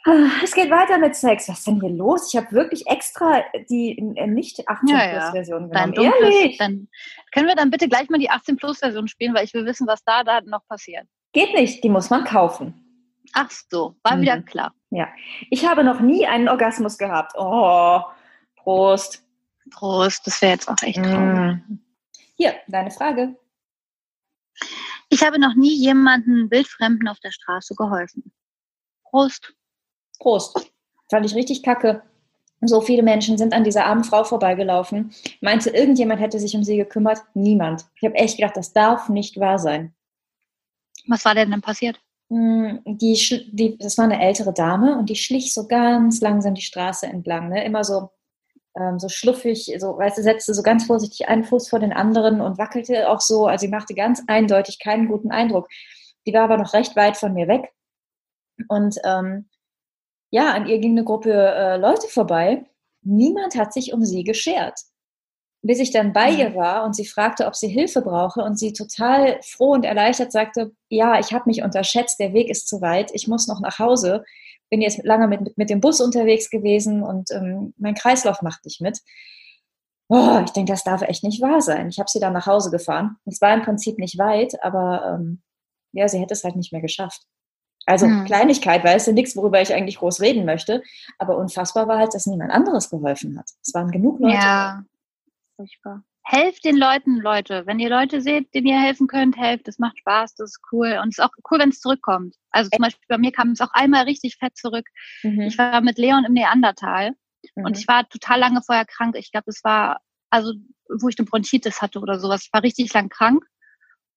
[0.05, 1.47] Ah, Es geht weiter mit Sex.
[1.47, 2.33] Was ist denn hier los?
[2.33, 5.31] Ich habe wirklich extra die äh, nicht 18 Ja, plus ja.
[5.31, 6.11] Version Dein genommen.
[6.13, 6.57] dunkles, Ehrlich?
[6.57, 6.87] dann
[7.33, 9.85] können wir dann bitte gleich mal die 18 Plus Version spielen, weil ich will wissen,
[9.87, 11.07] was da, da noch passiert.
[11.33, 12.73] Geht nicht, die muss man kaufen.
[13.33, 14.21] Ach so, war Mhm.
[14.21, 14.73] wieder klar.
[15.51, 17.33] Ich habe noch nie einen Orgasmus gehabt.
[17.37, 18.01] Oh,
[18.57, 19.23] Prost.
[19.71, 21.59] Prost, das wäre jetzt auch echt traurig.
[21.69, 21.79] Mm.
[22.35, 23.37] Hier, deine Frage.
[25.09, 28.33] Ich habe noch nie jemanden wildfremden auf der Straße geholfen.
[29.05, 29.53] Prost.
[30.21, 30.71] Prost.
[31.09, 32.03] Fand ich richtig kacke.
[32.61, 35.11] So viele Menschen sind an dieser armen Frau vorbeigelaufen.
[35.41, 37.23] Meinte, irgendjemand hätte sich um sie gekümmert?
[37.33, 37.85] Niemand.
[37.95, 39.95] Ich habe echt gedacht, das darf nicht wahr sein.
[41.07, 41.99] Was war denn denn passiert?
[42.29, 46.61] Mm, Die, die, das war eine ältere Dame und die schlich so ganz langsam die
[46.61, 47.49] Straße entlang.
[47.49, 47.65] Ne?
[47.65, 48.11] Immer so,
[48.75, 52.41] ähm, so schluffig, so, weißt du, setzte so ganz vorsichtig einen Fuß vor den anderen
[52.41, 53.47] und wackelte auch so.
[53.47, 55.67] Also sie machte ganz eindeutig keinen guten Eindruck.
[56.27, 57.73] Die war aber noch recht weit von mir weg.
[58.67, 59.49] Und ähm,
[60.31, 62.65] ja, an ihr ging eine Gruppe äh, Leute vorbei.
[63.03, 64.79] Niemand hat sich um sie geschert.
[65.63, 66.39] Bis ich dann bei Mhm.
[66.39, 70.31] ihr war und sie fragte, ob sie Hilfe brauche und sie total froh und erleichtert
[70.31, 73.77] sagte, ja, ich habe mich unterschätzt, der Weg ist zu weit, ich muss noch nach
[73.77, 74.23] Hause,
[74.71, 78.81] bin jetzt lange mit, mit dem Bus unterwegs gewesen und ähm, mein Kreislauf macht nicht
[78.81, 78.99] mit.
[80.07, 81.89] Oh, ich denke, das darf echt nicht wahr sein.
[81.89, 83.17] Ich habe sie dann nach Hause gefahren.
[83.25, 85.41] Es war im Prinzip nicht weit, aber ähm,
[85.93, 87.21] ja, sie hätte es halt nicht mehr geschafft.
[87.85, 88.25] Also Hm.
[88.25, 90.83] Kleinigkeit, weißt du, nichts, worüber ich eigentlich groß reden möchte.
[91.17, 93.49] Aber unfassbar war halt, dass niemand anderes geholfen hat.
[93.65, 94.35] Es waren genug Leute.
[94.35, 94.83] Ja,
[95.55, 96.03] furchtbar.
[96.23, 97.63] Helft den Leuten, Leute.
[97.65, 99.67] Wenn ihr Leute seht, denen ihr helfen könnt, helft.
[99.67, 100.99] Das macht Spaß, das ist cool.
[101.01, 102.35] Und es ist auch cool, wenn es zurückkommt.
[102.51, 104.85] Also zum Beispiel bei mir kam es auch einmal richtig fett zurück.
[105.23, 105.41] Mhm.
[105.41, 107.13] Ich war mit Leon im Neandertal
[107.55, 107.65] Mhm.
[107.65, 109.15] und ich war total lange vorher krank.
[109.17, 110.53] Ich glaube, es war, also
[111.01, 112.43] wo ich eine Bronchitis hatte oder sowas.
[112.45, 113.43] Ich war richtig lang krank.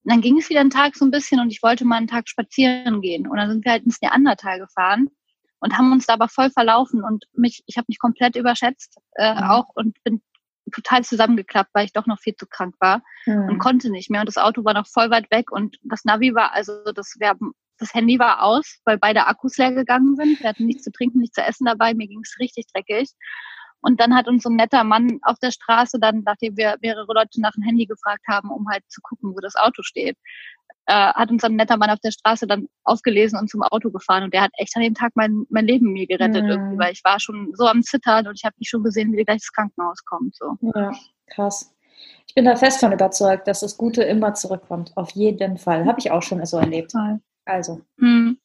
[0.05, 2.07] Und dann ging es wieder einen Tag so ein bisschen und ich wollte mal einen
[2.09, 3.27] Tag spazieren gehen.
[3.27, 5.09] Und dann sind wir halt ins Neandertal gefahren
[5.61, 9.35] und haben uns da aber voll verlaufen und mich, ich habe mich komplett überschätzt äh,
[9.35, 9.43] Mhm.
[9.51, 10.21] auch und bin
[10.73, 13.49] total zusammengeklappt, weil ich doch noch viel zu krank war Hm.
[13.49, 14.21] und konnte nicht mehr.
[14.21, 17.29] Und das Auto war noch voll weit weg und das Navi war, also das, wir
[17.29, 20.41] haben, das Handy war aus, weil beide Akkus leer gegangen sind.
[20.41, 21.95] Wir hatten nichts zu trinken, nichts zu essen dabei.
[21.95, 23.11] Mir ging es richtig dreckig.
[23.85, 27.13] Und dann hat uns so ein netter Mann auf der Straße dann, nachdem wir mehrere
[27.13, 30.17] Leute nach dem Handy gefragt haben, um halt zu gucken, wo das Auto steht,
[30.87, 34.25] äh, hat uns ein netter Mann auf der Straße dann ausgelesen und zum Auto gefahren.
[34.25, 36.51] Und der hat echt an dem Tag mein, mein Leben mir gerettet Mhm.
[36.51, 39.23] irgendwie, weil ich war schon so am Zittern und ich habe nicht schon gesehen, wie
[39.23, 40.35] gleich das Krankenhaus kommt.
[40.35, 40.57] So.
[40.75, 40.93] Ja,
[41.27, 41.71] krass.
[42.27, 44.93] Ich bin da fest von überzeugt, dass das Gute immer zurückkommt.
[44.97, 45.85] Auf jeden Fall.
[45.87, 46.93] Habe ich auch schon so erlebt.
[47.45, 47.83] Also.
[47.99, 48.39] Hm.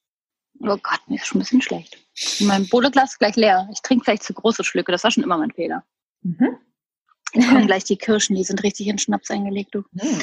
[0.61, 1.97] Oh Gott, mir ist schon ein bisschen schlecht.
[2.41, 3.69] Mein Bohneglas ist gleich leer.
[3.71, 4.91] Ich trinke vielleicht zu große Schlücke.
[4.91, 5.85] Das war schon immer mein Fehler.
[6.21, 6.57] Mhm.
[7.33, 9.73] Jetzt kommen gleich die Kirschen, die sind richtig in Schnaps eingelegt.
[9.73, 9.83] Du.
[9.97, 10.21] Hm.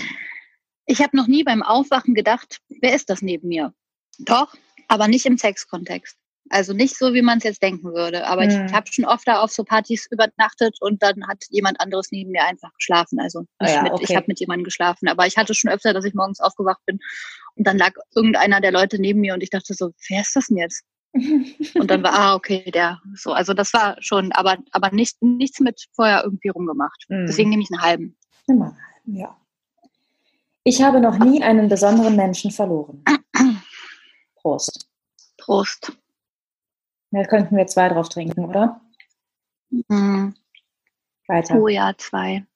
[0.86, 3.74] Ich habe noch nie beim Aufwachen gedacht, wer ist das neben mir?
[4.18, 4.54] Doch,
[4.88, 6.16] aber nicht im Sexkontext.
[6.50, 8.26] Also nicht so, wie man es jetzt denken würde.
[8.26, 8.66] Aber Hm.
[8.66, 12.30] ich habe schon oft da auf so Partys übernachtet und dann hat jemand anderes neben
[12.30, 13.18] mir einfach geschlafen.
[13.20, 14.06] Also Ah ja, mit, okay.
[14.08, 15.08] ich habe mit jemandem geschlafen.
[15.08, 16.98] Aber ich hatte schon öfter, dass ich morgens aufgewacht bin
[17.56, 20.46] und dann lag irgendeiner der Leute neben mir und ich dachte so, wer ist das
[20.46, 20.84] denn jetzt?
[21.74, 23.32] Und dann war, ah, okay, der so.
[23.32, 27.06] Also das war schon, aber, aber nicht, nichts mit vorher irgendwie rumgemacht.
[27.08, 27.26] Mhm.
[27.26, 28.16] Deswegen nehme ich einen halben.
[28.46, 28.76] Immer.
[29.06, 29.36] Ja.
[30.64, 33.02] Ich habe noch nie einen besonderen Menschen verloren.
[34.36, 34.88] Prost.
[35.38, 35.92] Prost.
[37.12, 38.80] Da könnten wir zwei drauf trinken, oder?
[39.70, 40.34] Mhm.
[41.28, 41.56] Weiter.
[41.60, 42.46] Oh ja, zwei.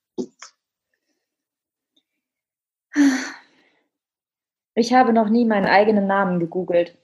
[4.74, 6.96] Ich habe noch nie meinen eigenen Namen gegoogelt.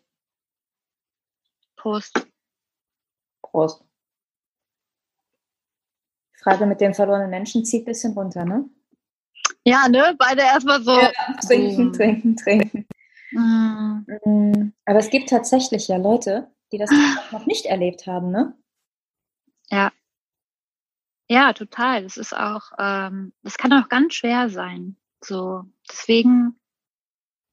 [1.76, 2.26] Prost.
[3.42, 3.85] Prost.
[6.35, 8.68] Die Frage mit dem verlorenen Menschen zieht ein bisschen runter, ne?
[9.64, 10.14] Ja, ne?
[10.18, 10.96] Beide erstmal so.
[11.46, 11.92] Trinken, Mm.
[11.92, 12.87] trinken, trinken.
[13.32, 16.90] Mm, Mm, Aber es gibt tatsächlich ja Leute, die das
[17.33, 18.57] noch nicht erlebt haben, ne?
[21.29, 22.02] Ja, total.
[22.05, 24.96] Das ist auch, ähm, das kann auch ganz schwer sein.
[25.20, 26.59] So, deswegen,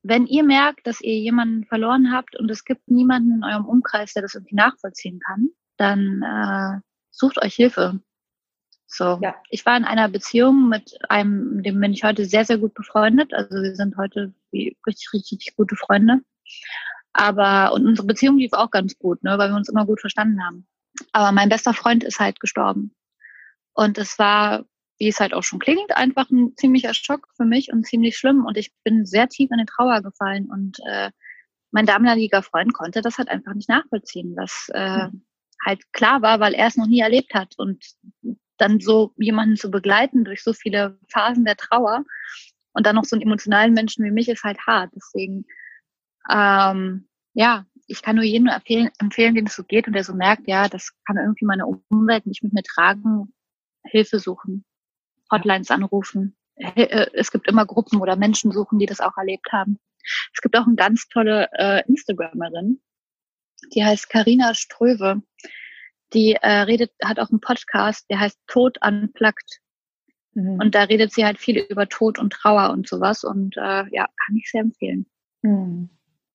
[0.04, 4.14] wenn ihr merkt, dass ihr jemanden verloren habt und es gibt niemanden in eurem Umkreis,
[4.14, 8.00] der das irgendwie nachvollziehen kann, dann äh, sucht euch Hilfe.
[8.86, 9.36] So, Ja.
[9.50, 13.34] ich war in einer Beziehung mit einem, dem bin ich heute sehr, sehr gut befreundet.
[13.34, 16.22] Also wir sind heute wie richtig, richtig gute Freunde.
[17.14, 20.44] Aber und unsere Beziehung lief auch ganz gut, ne, weil wir uns immer gut verstanden
[20.44, 20.68] haben.
[21.12, 22.96] Aber mein bester Freund ist halt gestorben.
[23.74, 24.66] Und es war,
[25.00, 28.46] wie es halt auch schon klingt, einfach ein ziemlicher Schock für mich und ziemlich schlimm.
[28.46, 30.50] Und ich bin sehr tief in die Trauer gefallen.
[30.52, 31.12] Und äh,
[31.72, 35.08] mein damaliger Freund konnte das halt einfach nicht nachvollziehen, was äh,
[35.66, 37.54] halt klar war, weil er es noch nie erlebt hat.
[37.58, 37.84] Und
[38.58, 42.04] dann so jemanden zu begleiten durch so viele Phasen der Trauer
[42.74, 44.92] und dann noch so einen emotionalen Menschen wie mich ist halt hart.
[44.96, 45.46] Deswegen,
[46.30, 50.14] ähm, ja, ich kann nur jedem empfehlen, empfehlen, dem es so geht und der so
[50.14, 53.34] merkt, ja, das kann irgendwie meine Umwelt nicht mit mir tragen,
[53.86, 54.64] Hilfe suchen,
[55.32, 56.36] Hotlines anrufen.
[56.56, 59.80] Äh, Es gibt immer Gruppen oder Menschen suchen, die das auch erlebt haben.
[60.34, 62.82] Es gibt auch eine ganz tolle äh, Instagramerin,
[63.74, 65.22] die heißt Karina Ströwe.
[66.14, 69.62] Die äh, redet, hat auch einen Podcast, der heißt Tod unplugged.
[70.34, 70.60] Mhm.
[70.60, 73.24] Und da redet sie halt viel über Tod und Trauer und sowas.
[73.24, 75.08] Und äh, ja, kann ich sehr empfehlen.
[75.42, 75.90] Hm.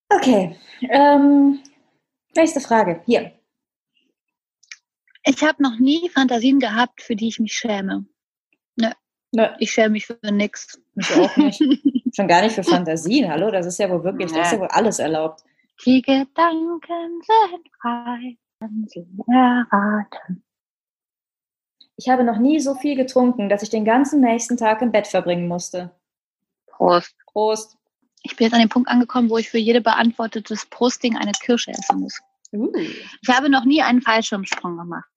[0.08, 0.56] Okay.
[0.80, 1.60] Ähm,
[2.36, 3.02] nächste Frage.
[3.06, 3.32] Hier.
[5.24, 8.06] Ich habe noch nie Fantasien gehabt, für die ich mich schäme.
[9.30, 10.80] Ne, Ich schäme mich für nix.
[10.94, 11.60] mich auch nicht.
[12.16, 13.30] Schon gar nicht für Fantasien.
[13.30, 15.44] Hallo, das ist ja wohl wirklich, das ist ja wohl alles erlaubt.
[15.84, 20.42] Die Gedanken sind frei, wenn sie erraten.
[21.96, 25.06] Ich habe noch nie so viel getrunken, dass ich den ganzen nächsten Tag im Bett
[25.06, 25.90] verbringen musste.
[26.66, 27.14] Prost.
[27.26, 27.77] Prost.
[28.22, 31.70] Ich bin jetzt an dem Punkt angekommen, wo ich für jede beantwortetes Prosting eine Kirsche
[31.70, 32.20] essen muss.
[32.52, 32.72] Uh.
[32.76, 35.08] Ich habe noch nie einen Fallschirmsprung gemacht.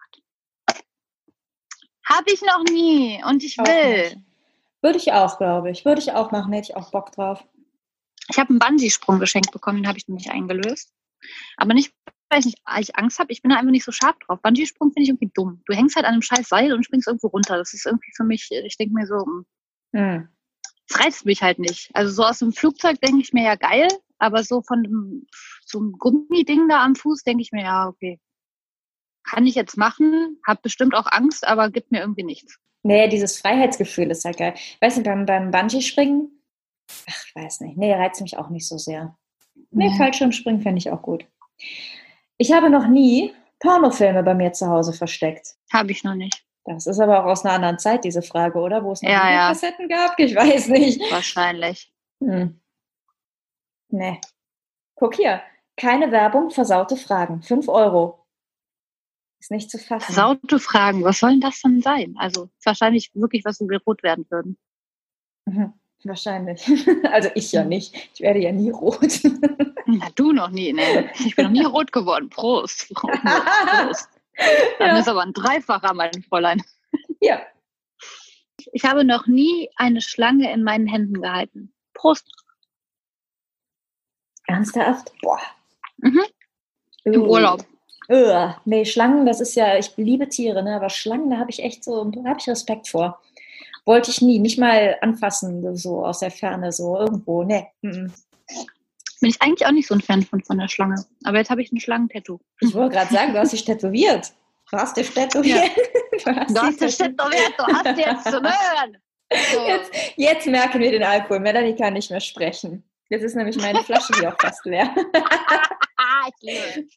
[2.06, 4.04] Habe ich noch nie und ich Auch will.
[4.04, 4.18] nicht.
[4.82, 5.86] Würde ich auch, glaube ich.
[5.86, 7.46] Würde ich auch machen, hätte ich auch Bock drauf.
[8.30, 10.94] Ich habe einen Bungee-Sprung geschenkt bekommen, den habe ich noch nicht eingelöst.
[11.58, 11.94] Aber nicht,
[12.30, 14.42] weil ich, nicht, weil ich Angst habe, ich bin da einfach nicht so scharf drauf.
[14.42, 15.62] Bungee-Sprung finde ich irgendwie dumm.
[15.66, 17.58] Du hängst halt an einem scheiß Seil und springst irgendwo runter.
[17.58, 19.46] Das ist irgendwie für mich, ich denke mir so, hm,
[19.94, 20.30] Hm.
[20.90, 21.90] Es reizt mich halt nicht.
[21.94, 23.88] Also so aus dem Flugzeug denke ich mir ja geil,
[24.20, 25.28] aber so von dem,
[25.66, 28.20] so einem Gummiding da am Fuß denke ich mir, ja, okay.
[29.24, 32.58] Kann ich jetzt machen, habe bestimmt auch Angst, aber gibt mir irgendwie nichts.
[32.84, 34.56] Nee, dieses Freiheitsgefühl ist halt geil.
[34.80, 36.44] Weißt du, beim, beim Bungee-Springen,
[37.08, 37.78] ach, weiß nicht.
[37.78, 39.16] Nee, reizt mich auch nicht so sehr.
[39.70, 39.98] Nee, Nee.
[39.98, 41.26] Fallschirmspringen fände ich auch gut.
[42.38, 45.56] Ich habe noch nie Pornofilme bei mir zu Hause versteckt.
[45.72, 46.44] Habe ich noch nicht.
[46.66, 48.84] Das ist aber auch aus einer anderen Zeit, diese Frage, oder?
[48.84, 49.48] Wo es noch Ja, ja.
[49.50, 50.18] Kassetten gab?
[50.20, 51.02] Ich weiß nicht.
[51.12, 51.92] Wahrscheinlich.
[52.24, 52.62] Hm.
[53.90, 54.22] Nee.
[54.96, 55.42] Guck hier.
[55.76, 57.42] Keine Werbung, versaute Fragen.
[57.42, 58.28] 5 Euro.
[59.40, 60.14] Ist nicht zu fassen.
[60.14, 62.14] Saute Fragen, was soll denn das denn sein?
[62.18, 64.58] Also wahrscheinlich wirklich was, wo wir rot werden würden.
[65.46, 66.64] Mhm, wahrscheinlich.
[67.12, 68.12] Also ich ja nicht.
[68.14, 69.22] Ich werde ja nie rot.
[69.88, 71.10] Na, du noch nie, ne?
[71.26, 72.30] Ich bin noch nie rot geworden.
[72.30, 72.90] Prost.
[72.94, 74.10] Prost.
[74.80, 75.00] Dann Ja.
[75.00, 76.62] ist aber ein Dreifacher, mein Fräulein.
[77.22, 77.42] Ja.
[78.74, 81.74] Ich habe noch nie eine Schlange in meinen Händen gehalten.
[81.94, 82.26] Prost.
[84.48, 85.12] Ernsthaft?
[85.22, 85.40] Boah.
[85.98, 86.22] Mhm.
[87.06, 87.26] Im Uh.
[87.28, 87.66] Urlaub.
[88.10, 88.56] Ugh.
[88.66, 90.76] Nee, Schlangen, das ist ja, ich liebe Tiere, ne?
[90.76, 93.22] aber Schlangen, da habe ich echt so, da habe ich Respekt vor.
[93.86, 97.44] Wollte ich nie, nicht mal anfassen, so aus der Ferne, so irgendwo.
[97.44, 97.68] Nee.
[97.82, 98.12] mhm.
[99.22, 101.06] Bin ich eigentlich auch nicht so ein Fan von, von der Schlange.
[101.24, 102.40] Aber jetzt habe ich ein Schlangen-Tattoo.
[102.60, 104.34] Ich wollte gerade sagen, du hast dich tätowiert.
[104.72, 105.72] Du hast dich tätowiert.
[106.24, 107.54] Du hast Du dich hast das tätowiert.
[107.58, 108.98] du hast jetzt zu hören.
[109.54, 109.60] So.
[109.68, 111.40] Jetzt, jetzt merken wir den Alkohol.
[111.40, 112.84] Melanie kann nicht mehr sprechen.
[113.10, 114.94] Jetzt ist nämlich meine Flasche hier auch fast leer.
[115.98, 116.88] Ah, ich liebe.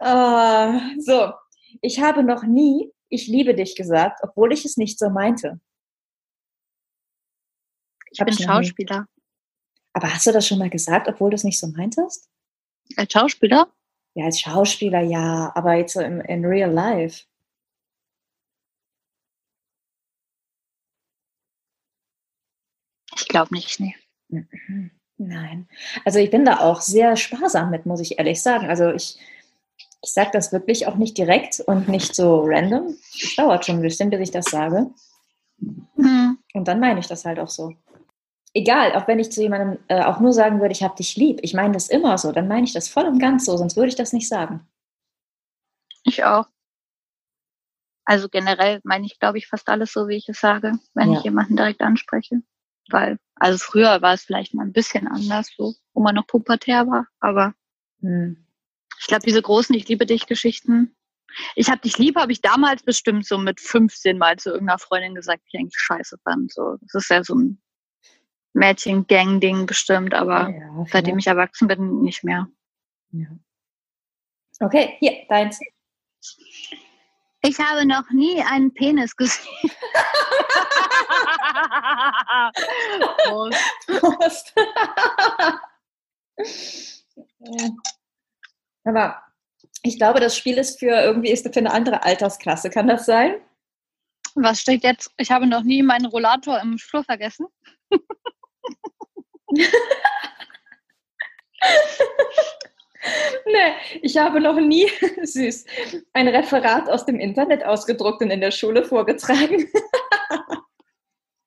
[0.00, 1.30] Ah, so,
[1.82, 5.60] ich habe noch nie ich liebe dich gesagt, obwohl ich es nicht so meinte.
[8.10, 8.44] Ich bin ich nie.
[8.44, 9.06] Schauspieler.
[9.98, 12.30] Aber hast du das schon mal gesagt, obwohl du es nicht so meintest?
[12.96, 13.66] Als Schauspieler?
[14.14, 17.24] Ja, als Schauspieler ja, aber jetzt so im, in real life.
[23.16, 23.96] Ich glaube nicht, nee.
[24.28, 24.92] Mhm.
[25.16, 25.68] Nein.
[26.04, 28.68] Also ich bin da auch sehr sparsam mit, muss ich ehrlich sagen.
[28.68, 29.18] Also ich,
[30.00, 32.96] ich sage das wirklich auch nicht direkt und nicht so random.
[33.20, 34.92] Es dauert schon ein bisschen, bis ich das sage.
[35.96, 36.38] Hm.
[36.54, 37.74] Und dann meine ich das halt auch so.
[38.54, 41.40] Egal, auch wenn ich zu jemandem äh, auch nur sagen würde, ich habe dich lieb.
[41.42, 43.88] Ich meine das immer so, dann meine ich das voll und ganz so, sonst würde
[43.88, 44.66] ich das nicht sagen.
[46.04, 46.46] Ich auch.
[48.04, 51.18] Also generell meine ich, glaube ich, fast alles so, wie ich es sage, wenn Ja.
[51.18, 52.42] ich jemanden direkt anspreche.
[52.90, 56.86] Weil, also früher war es vielleicht mal ein bisschen anders, so, wo man noch pubertär
[56.86, 57.06] war.
[57.20, 57.54] Aber
[58.00, 58.46] Hm.
[58.98, 60.94] ich glaube, diese großen Ich liebe dich Geschichten.
[61.54, 65.14] Ich hab dich lieb, habe ich damals bestimmt so mit 15 Mal zu irgendeiner Freundin
[65.14, 66.50] gesagt, die ich eigentlich scheiße fand.
[66.50, 67.60] So, das ist ja so ein
[68.58, 72.46] Mädchen-Gang-Ding bestimmt, aber Ja, seitdem ich erwachsen bin, nicht mehr.
[73.12, 73.26] ja.
[74.60, 75.60] Okay, hier, deins.
[77.42, 79.70] Ich habe noch nie einen Penis gesehen.
[83.24, 83.56] Prost.
[83.86, 84.54] Prost.
[88.84, 89.22] Aber
[89.82, 92.70] ich glaube, das Spiel ist für irgendwie ist für eine andere Altersklasse.
[92.70, 93.40] Kann das sein?
[94.34, 95.10] Was steht jetzt?
[95.16, 97.46] Ich habe noch nie meinen Rollator im Flur vergessen.
[103.46, 104.88] Nee, ich habe noch nie,
[105.22, 105.64] süß,
[106.12, 109.66] ein Referat aus dem Internet ausgedruckt und in der Schule vorgetragen.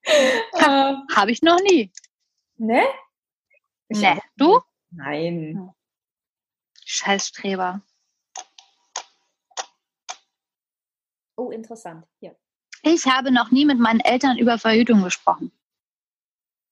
[0.04, 1.92] äh, Habe ich noch nie.
[2.58, 2.84] ne?
[3.94, 4.62] Auch Du?
[4.92, 5.70] Nein.
[6.86, 7.82] Scheißstreber.
[11.36, 12.06] Oh, interessant.
[12.20, 12.36] Hier.
[12.84, 15.52] Ich habe noch nie mit meinen Eltern über Verhütung gesprochen.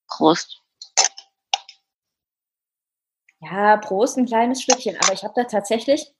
[0.08, 0.59] Prost.
[3.40, 4.96] Ja, Prost, ein kleines Stückchen.
[5.02, 6.12] Aber ich habe da tatsächlich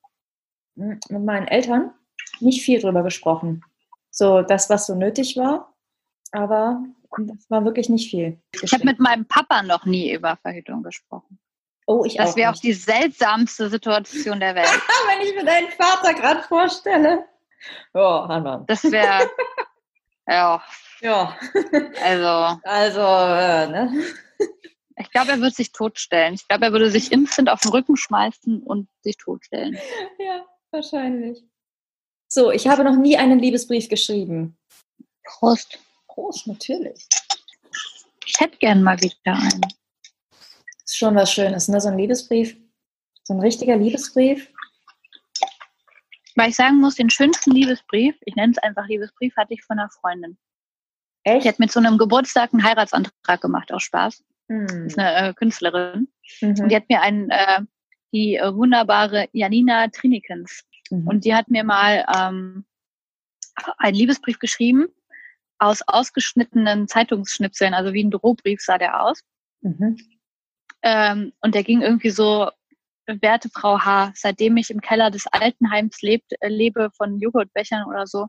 [0.77, 1.93] hm, mit meinen Eltern
[2.41, 3.63] nicht viel drüber gesprochen.
[4.11, 5.75] So das, was so nötig war.
[6.33, 6.83] Aber
[7.19, 8.41] das war wirklich nicht viel.
[8.63, 11.39] Ich habe mit meinem Papa noch nie über Verhütung gesprochen.
[11.87, 14.69] oh, ich Das wäre auch die seltsamste Situation der Welt.
[15.09, 17.25] Wenn ich mir deinen Vater gerade vorstelle.
[17.95, 18.65] Ja, Hanna.
[18.67, 19.31] Das wäre,
[20.27, 20.63] ja,
[21.01, 21.37] Ja,
[22.03, 24.05] also, also, äh, ne?
[25.01, 26.35] Ich glaube, er würde sich totstellen.
[26.35, 29.79] Ich glaube, er würde sich instant auf den Rücken schmeißen und sich totstellen.
[30.19, 31.43] Ja, wahrscheinlich.
[32.29, 34.57] So, ich habe noch nie einen Liebesbrief geschrieben.
[35.25, 35.79] Prost.
[36.07, 37.07] Prost, natürlich.
[38.27, 39.67] Ich hätte gern mal wieder einen.
[40.85, 41.81] Ist schon was Schönes, ne?
[41.81, 42.57] So ein Liebesbrief.
[43.25, 44.53] So ein richtiger Liebesbrief.
[46.37, 49.79] Weil ich sagen muss, den schönsten Liebesbrief, ich nenne es einfach Liebesbrief, hatte ich von
[49.79, 50.39] einer Freundin.
[51.25, 51.45] Echt?
[51.45, 54.23] Die hat mit so einem Geburtstag einen Heiratsantrag gemacht, aus Spaß.
[54.51, 54.87] Hm.
[54.87, 56.09] ist eine äh, Künstlerin.
[56.41, 56.49] Mhm.
[56.49, 57.61] Und die hat mir einen, äh,
[58.13, 60.65] die äh, wunderbare Janina Trinikens.
[60.91, 61.07] Mhm.
[61.07, 62.65] Und die hat mir mal ähm,
[63.79, 64.89] einen Liebesbrief geschrieben
[65.61, 69.21] aus ausgeschnittenen Zeitungsschnipseln, also wie ein Drohbrief sah der aus.
[69.61, 69.97] Mhm.
[70.83, 72.51] Ähm, und der ging irgendwie so,
[73.07, 78.07] werte Frau H., seitdem ich im Keller des Altenheims lebt, äh, lebe von Joghurtbechern oder
[78.07, 78.27] so,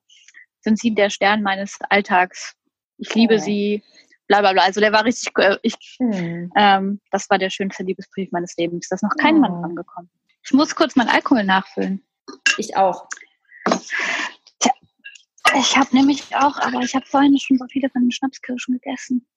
[0.60, 2.54] sind Sie der Stern meines Alltags.
[2.98, 3.40] Ich liebe Oh.
[3.40, 3.84] Sie,
[4.32, 4.64] bla bla bla.
[4.64, 6.52] Also der war richtig, äh, ich, Hm.
[6.56, 8.88] ähm, das war der schönste Liebesbrief meines Lebens.
[8.90, 9.40] Da ist noch kein Oh.
[9.40, 10.10] Mann angekommen.
[10.44, 12.02] Ich muss kurz meinen Alkohol nachfüllen.
[12.58, 13.08] Ich auch.
[15.58, 19.28] Ich habe nämlich auch, aber ich habe vorhin schon so viele von den Schnapskirschen gegessen.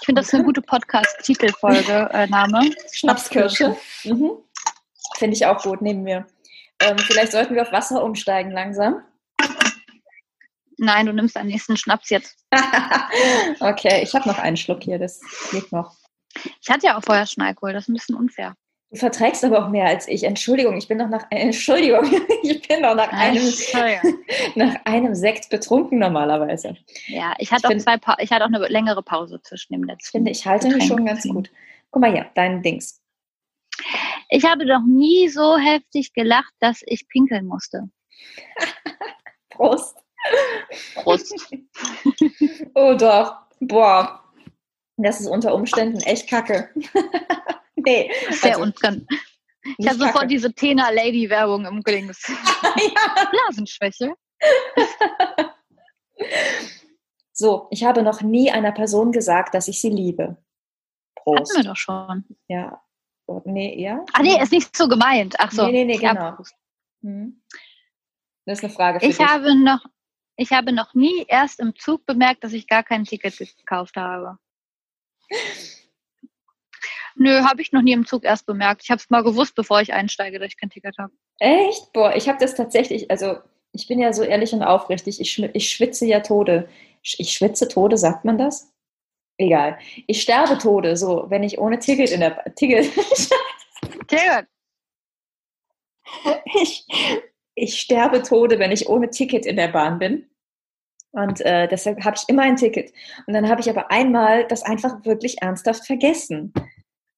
[0.00, 2.70] Ich finde, das ist eine gute Podcast-Titelfolge, äh, Name.
[2.92, 3.76] Schnapskirsche.
[4.04, 4.30] Mhm.
[5.18, 6.26] Finde ich auch gut, nehmen wir.
[6.80, 9.02] ähm, vielleicht sollten wir auf Wasser umsteigen langsam.
[10.82, 12.38] Nein, du nimmst deinen nächsten Schnaps jetzt.
[13.60, 15.20] okay, ich habe noch einen Schluck hier, das
[15.52, 15.94] geht noch.
[16.62, 18.54] Ich hatte ja auch vorher schon Alkohol, das ist ein bisschen unfair.
[18.90, 20.24] Du verträgst aber auch mehr als ich.
[20.24, 22.04] Entschuldigung, ich bin doch nach Entschuldigung,
[22.42, 23.42] ich bin doch nach einem,
[24.54, 26.74] nach einem Sekt betrunken normalerweise.
[27.08, 29.74] Ja, ich hatte, ich auch, find, zwei pa ich hatte auch eine längere Pause zwischen
[29.74, 30.06] dem letzten.
[30.06, 31.50] Ich finde, ich halte mich schon ganz gut.
[31.90, 33.02] Guck mal hier, dein Dings.
[34.30, 37.90] Ich habe noch nie so heftig gelacht, dass ich pinkeln musste.
[39.50, 39.98] Prost.
[41.10, 41.34] Prost.
[42.74, 43.36] oh doch.
[43.60, 44.24] Boah.
[44.96, 46.70] Das ist unter Umständen echt kacke.
[47.76, 48.10] nee.
[48.30, 49.06] Sehr also, unten.
[49.78, 52.26] Ich habe sofort diese Tena Lady Werbung im Glings.
[52.28, 53.30] ja.
[53.30, 54.14] Blasenschwäche.
[57.32, 60.36] so, ich habe noch nie einer Person gesagt, dass ich sie liebe.
[61.14, 61.52] Prost.
[61.52, 62.24] Hatten wir doch schon.
[62.48, 62.82] Ja.
[63.44, 64.04] Nee, ja?
[64.12, 65.36] Ah, nee, ist nicht so gemeint.
[65.38, 65.66] Ach so.
[65.66, 66.36] Nee, nee, nee, genau.
[67.02, 67.42] Hm.
[68.46, 69.26] Das ist eine Frage für ich dich.
[69.26, 69.84] Habe noch,
[70.40, 74.38] ich habe noch nie erst im Zug bemerkt, dass ich gar kein Ticket gekauft habe.
[77.14, 78.82] Nö, habe ich noch nie im Zug erst bemerkt.
[78.82, 81.12] Ich habe es mal gewusst, bevor ich einsteige, dass ich kein Ticket habe.
[81.40, 81.92] Echt?
[81.92, 83.36] Boah, ich habe das tatsächlich, also
[83.72, 85.20] ich bin ja so ehrlich und aufrichtig.
[85.20, 86.70] Ich, ich schwitze ja Tode.
[87.02, 88.72] Ich schwitze Tode, sagt man das?
[89.36, 89.78] Egal.
[90.06, 92.90] Ich sterbe Tode, so, wenn ich ohne Ticket in der Ticket.
[94.08, 94.46] Ticket.
[96.46, 96.86] Ich,
[97.54, 100.26] ich sterbe Tode, wenn ich ohne Ticket in der Bahn bin.
[101.12, 102.92] Und äh, deshalb habe ich immer ein Ticket.
[103.26, 106.52] Und dann habe ich aber einmal das einfach wirklich ernsthaft vergessen.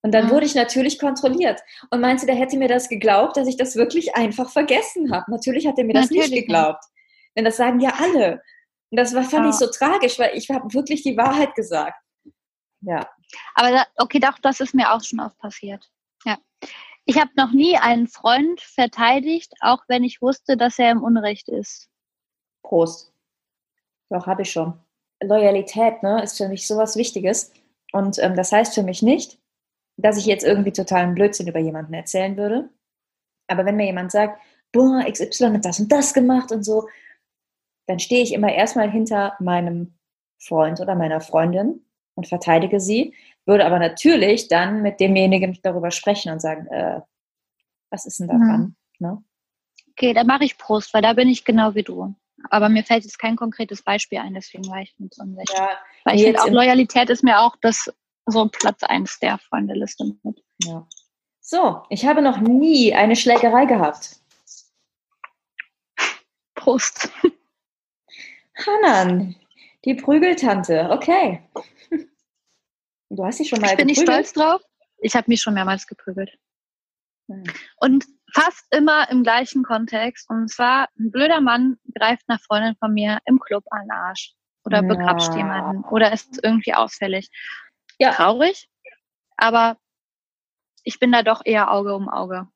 [0.03, 0.31] Und dann mhm.
[0.31, 1.61] wurde ich natürlich kontrolliert.
[1.91, 5.31] Und meinte, der hätte mir das geglaubt, dass ich das wirklich einfach vergessen habe.
[5.31, 6.85] Natürlich hat er mir das natürlich nicht geglaubt.
[7.37, 8.43] Denn das sagen ja alle.
[8.91, 9.51] Und das war, fand ja.
[9.51, 11.99] ich so tragisch, weil ich habe wirklich die Wahrheit gesagt.
[12.81, 13.09] Ja.
[13.55, 15.89] Aber da, okay, doch, das ist mir auch schon oft passiert.
[16.25, 16.37] Ja.
[17.13, 21.51] Ich habe noch nie einen Freund verteidigt, auch wenn ich wusste, dass er im Unrecht
[21.51, 21.91] ist.
[22.63, 23.13] Prost.
[24.09, 24.81] Doch, habe ich schon.
[25.23, 27.53] Loyalität ne, ist für mich sowas Wichtiges.
[27.93, 29.39] Und ähm, das heißt für mich nicht,
[29.99, 32.71] dass ich jetzt irgendwie totalen Blödsinn über jemanden erzählen würde.
[33.47, 34.41] Aber wenn mir jemand sagt,
[34.73, 36.89] boah, XY hat das und das gemacht und so,
[37.89, 39.99] dann stehe ich immer erstmal hinter meinem
[40.39, 41.85] Freund oder meiner Freundin
[42.15, 43.15] und verteidige sie,
[43.47, 47.01] würde aber natürlich dann mit demjenigen darüber sprechen und sagen, äh,
[47.91, 48.61] was ist denn da dran?
[48.61, 48.77] Mhm.
[48.99, 49.25] Ne?
[49.91, 52.15] Okay, dann mache ich Prost, weil da bin ich genau wie du.
[52.51, 55.55] Aber mir fällt jetzt kein konkretes Beispiel ein, deswegen war ich mit unsicher.
[55.55, 55.71] Ja,
[56.05, 57.93] weil ich finde auch Loyalität ist mir auch das
[58.27, 60.43] so Platz eins der Freundeliste mit.
[60.65, 60.87] Ja.
[61.41, 64.17] So, ich habe noch nie eine Schlägerei gehabt.
[66.55, 67.11] Prost.
[68.67, 69.35] Hanan,
[69.85, 71.43] die Prügeltante, okay.
[73.17, 74.09] Du hast dich schon mal ich bin geprügelt?
[74.09, 74.63] nicht stolz drauf.
[74.99, 76.31] Ich habe mich schon mehrmals geprügelt.
[77.29, 77.45] Hm.
[77.77, 80.31] Und fast immer im gleichen Kontext.
[80.31, 84.35] Und zwar, ein blöder Mann greift nach Freundin von mir im Club an den Arsch.
[84.65, 84.89] Oder ja.
[84.89, 85.85] begrapscht jemanden.
[85.85, 87.29] Oder ist irgendwie ausfällig.
[87.99, 88.13] Ja.
[88.13, 88.69] Traurig.
[89.37, 89.77] Aber
[90.85, 92.49] ich bin da doch eher Auge um Auge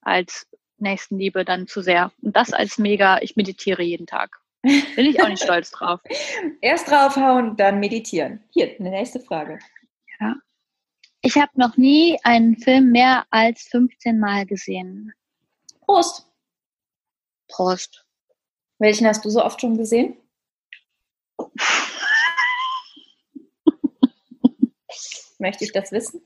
[0.00, 0.46] als
[0.78, 2.10] Nächstenliebe dann zu sehr.
[2.20, 4.40] Und das als mega, ich meditiere jeden Tag.
[4.62, 6.00] Bin ich auch nicht stolz drauf.
[6.62, 8.42] Erst draufhauen, dann meditieren.
[8.50, 9.58] Hier, eine nächste Frage.
[10.20, 10.36] Ja.
[11.22, 15.12] Ich habe noch nie einen Film mehr als 15 Mal gesehen.
[15.80, 16.26] Prost.
[17.48, 18.06] Prost.
[18.78, 20.16] Welchen hast du so oft schon gesehen?
[25.38, 26.22] Möchte ich das wissen?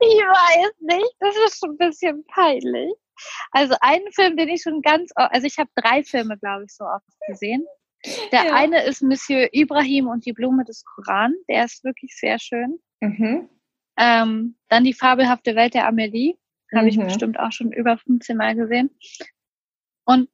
[0.00, 1.16] Ich weiß nicht.
[1.20, 2.94] Das ist schon ein bisschen peinlich.
[3.50, 6.84] Also einen Film, den ich schon ganz, also ich habe drei Filme, glaube ich, so
[6.84, 7.66] oft gesehen.
[8.32, 8.54] Der ja.
[8.54, 11.34] eine ist Monsieur Ibrahim und die Blume des Koran.
[11.48, 12.78] Der ist wirklich sehr schön.
[13.00, 13.48] Mhm.
[13.96, 16.34] Ähm, dann die fabelhafte Welt der Amelie.
[16.72, 16.88] Habe mhm.
[16.88, 18.90] ich bestimmt auch schon über 15 Mal gesehen.
[20.04, 20.28] Und,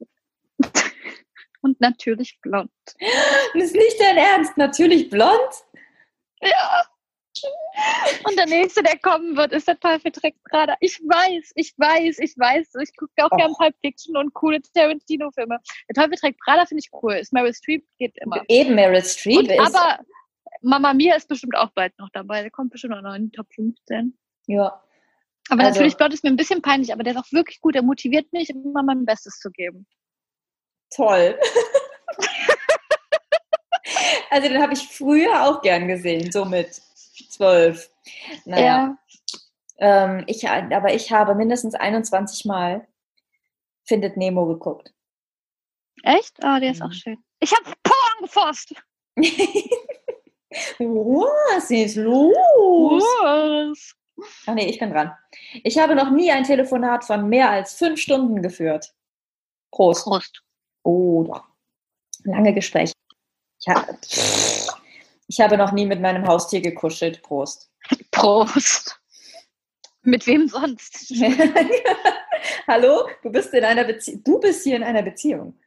[1.61, 2.71] und natürlich blond.
[3.53, 4.57] Das ist nicht dein Ernst.
[4.57, 5.49] Natürlich blond?
[6.41, 6.85] Ja.
[8.23, 10.75] Und der nächste, der kommen wird, ist der Teufel trägt Prada.
[10.79, 12.75] Ich weiß, ich weiß, ich weiß.
[12.81, 13.37] Ich gucke auch oh.
[13.37, 15.59] gern Pulp Fiction und coole Tarantino-Filme.
[15.89, 17.13] Der Teufel trägt Prada finde ich cool.
[17.13, 18.41] Ist Meryl Streep geht immer.
[18.47, 19.75] Eben Meryl Streep und, ist.
[19.75, 19.99] Aber
[20.61, 22.41] Mama Mia ist bestimmt auch bald noch dabei.
[22.41, 24.17] Der kommt bestimmt auch noch in die Top 15.
[24.47, 24.81] Ja.
[25.49, 25.73] Aber also.
[25.73, 27.75] natürlich, Blond ist mir ein bisschen peinlich, aber der ist auch wirklich gut.
[27.75, 29.85] Der motiviert mich, immer mein Bestes zu geben.
[30.95, 31.37] Toll.
[34.29, 36.81] also den habe ich früher auch gern gesehen, so mit
[37.29, 37.91] zwölf.
[38.45, 38.63] Naja.
[38.65, 38.97] Ja.
[39.77, 42.87] Ähm, ich, aber ich habe mindestens 21 Mal
[43.85, 44.91] Findet Nemo geguckt.
[46.03, 46.37] Echt?
[46.39, 46.87] Oh, der ist mhm.
[46.87, 47.23] auch schön.
[47.39, 48.73] Ich habe Porn gefasst.
[50.79, 52.33] Was ist los?
[53.03, 53.93] Was?
[54.47, 55.11] Ach nee, ich bin dran.
[55.63, 58.93] Ich habe noch nie ein Telefonat von mehr als fünf Stunden geführt.
[59.71, 60.03] Prost.
[60.03, 60.41] Prost.
[60.83, 61.35] Oh.
[62.23, 62.93] Lange Gespräche.
[63.59, 63.85] Ich, ha
[65.27, 67.21] ich habe noch nie mit meinem Haustier gekuschelt.
[67.21, 67.71] Prost.
[68.11, 68.99] Prost.
[70.03, 71.11] Mit wem sonst?
[72.67, 74.23] Hallo, du bist in einer Beziehung.
[74.23, 75.59] Du bist hier in einer Beziehung.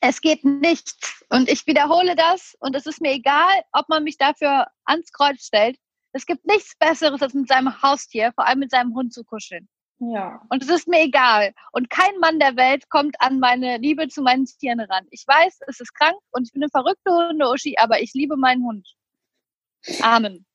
[0.00, 1.24] Es geht nichts.
[1.28, 2.56] Und ich wiederhole das.
[2.58, 5.78] Und es ist mir egal, ob man mich dafür ans Kreuz stellt.
[6.12, 9.68] Es gibt nichts Besseres, als mit seinem Haustier, vor allem mit seinem Hund zu kuscheln.
[10.00, 10.40] Ja.
[10.48, 11.52] Und es ist mir egal.
[11.72, 15.06] Und kein Mann der Welt kommt an meine Liebe zu meinen Tieren ran.
[15.10, 18.64] Ich weiß, es ist krank und ich bin eine verrückte Hunde-Uschi, aber ich liebe meinen
[18.64, 18.88] Hund.
[20.02, 20.46] Amen.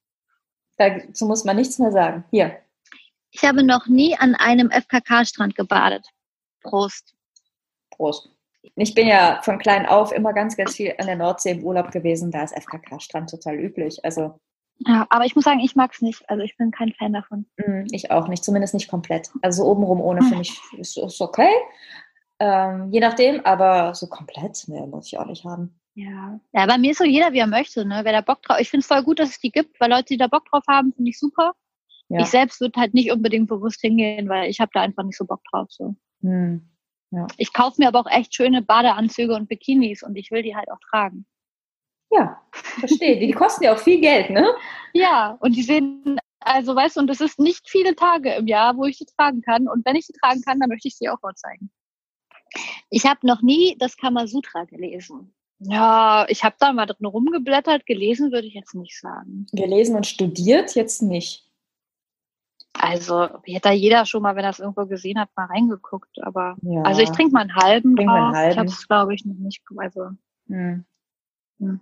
[0.78, 2.26] Dazu muss man nichts mehr sagen.
[2.32, 2.60] Hier.
[3.32, 6.08] Ich habe noch nie an einem FKK-Strand gebadet.
[6.62, 7.14] Prost.
[7.92, 8.30] Prost.
[8.76, 11.92] Ich bin ja von klein auf immer ganz, ganz viel an der Nordsee im Urlaub
[11.92, 12.32] gewesen.
[12.32, 14.04] Da ist FKK-Strand total üblich.
[14.04, 14.40] Also
[14.80, 16.30] Ja, aber ich muss sagen, ich mag es nicht.
[16.30, 17.46] Also ich bin kein Fan davon.
[17.58, 19.30] mm, ich auch nicht, zumindest nicht komplett.
[19.42, 21.50] Also so obenrum ohne finde ich ist, ist okay.
[22.40, 25.80] Ähm, je nachdem, aber so komplett, ne, muss ich auch nicht haben.
[25.94, 26.40] Ja.
[26.52, 28.02] Ja, bei mir ist so jeder, wie er möchte, ne?
[28.04, 28.58] Wer da Bock drauf.
[28.60, 30.64] Ich finde es voll gut, dass es die gibt, weil Leute, die da Bock drauf
[30.68, 31.54] haben, finde ich super.
[32.10, 32.20] Ja.
[32.20, 35.26] Ich selbst würde halt nicht unbedingt bewusst hingehen, weil ich habe da einfach nicht so
[35.26, 35.68] Bock drauf.
[35.70, 35.96] So.
[36.22, 36.70] Hm.
[37.38, 40.70] Ich kaufe mir aber auch echt schöne Badeanzüge und Bikinis und ich will die halt
[40.70, 41.26] auch tragen.
[42.16, 42.42] Ja,
[42.80, 43.20] verstehe.
[43.20, 44.48] Die, kosten ja auch viel Geld, ne?
[44.94, 48.78] Ja, und die sehen, also weißt du, und es ist nicht viele Tage im Jahr,
[48.78, 49.68] wo ich die tragen kann.
[49.68, 51.70] Und wenn ich die tragen kann, dann möchte ich sie auch mal zeigen.
[52.90, 55.34] Ich habe noch nie das Kamasutra gelesen.
[55.60, 59.48] Ja, ich habe da mal drin rumgeblättert, gelesen würde ich jetzt nicht sagen.
[59.52, 61.50] Gelesen und studiert jetzt nicht.
[62.74, 66.22] Also hätte da jeder schon mal, wenn er es irgendwo gesehen hat, mal reingeguckt.
[66.22, 66.82] Aber Ja.
[66.84, 67.96] also ich trinke mal einen halben.
[67.96, 68.52] Trink mal einen halben.
[68.52, 69.64] Ich habe es, glaube ich, noch nicht.
[69.78, 70.10] Also
[70.48, 70.86] Hm.
[71.60, 71.80] Hm.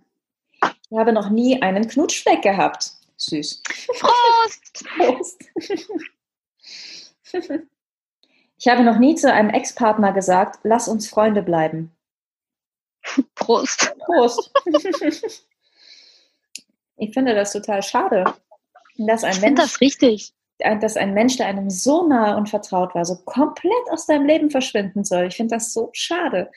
[0.93, 2.91] Ich habe noch nie einen Knutschfleck gehabt.
[3.17, 3.63] Süß.
[3.99, 4.85] Prost!
[4.95, 5.43] Prost.
[8.59, 11.91] Ich habe noch nie zu einem Ex-Partner gesagt, lass uns Freunde bleiben.
[13.35, 13.93] Prost!
[14.05, 14.53] Prost.
[16.95, 18.23] Ich finde das total schade,
[18.97, 20.31] dass ein, Ich Mensch, das richtig.
[20.59, 24.49] dass ein Mensch, der einem so nahe und vertraut war, so komplett aus deinem Leben
[24.49, 25.25] verschwinden soll.
[25.25, 26.49] Ich finde das so schade.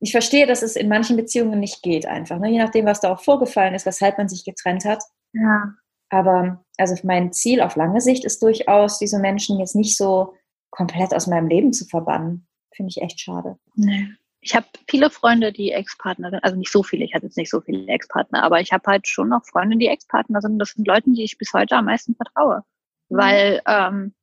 [0.00, 2.38] Ich verstehe, dass es in manchen Beziehungen nicht geht, einfach.
[2.38, 2.50] Ne?
[2.50, 5.02] Je nachdem, was da auch vorgefallen ist, weshalb man sich getrennt hat.
[5.32, 5.74] Ja.
[6.10, 10.34] Aber also mein Ziel auf lange Sicht ist durchaus, diese Menschen jetzt nicht so
[10.70, 12.46] komplett aus meinem Leben zu verbannen.
[12.74, 13.58] Finde ich echt schade.
[13.74, 14.08] Nee.
[14.40, 16.44] Ich habe viele Freunde, die Ex-Partner sind.
[16.44, 19.08] Also nicht so viele, ich hatte jetzt nicht so viele Ex-Partner, aber ich habe halt
[19.08, 20.58] schon noch Freunde, die Ex-Partner sind.
[20.58, 22.62] Das sind Leute, die ich bis heute am meisten vertraue.
[23.08, 23.16] Mhm.
[23.16, 24.14] Weil ähm,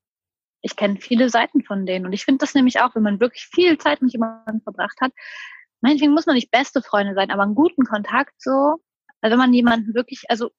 [0.62, 2.06] ich kenne viele Seiten von denen.
[2.06, 5.12] Und ich finde das nämlich auch, wenn man wirklich viel Zeit mit jemandem verbracht hat,
[5.82, 8.78] meinetwegen muss man nicht beste Freunde sein, aber einen guten Kontakt so.
[9.22, 10.52] Also wenn man jemanden wirklich, also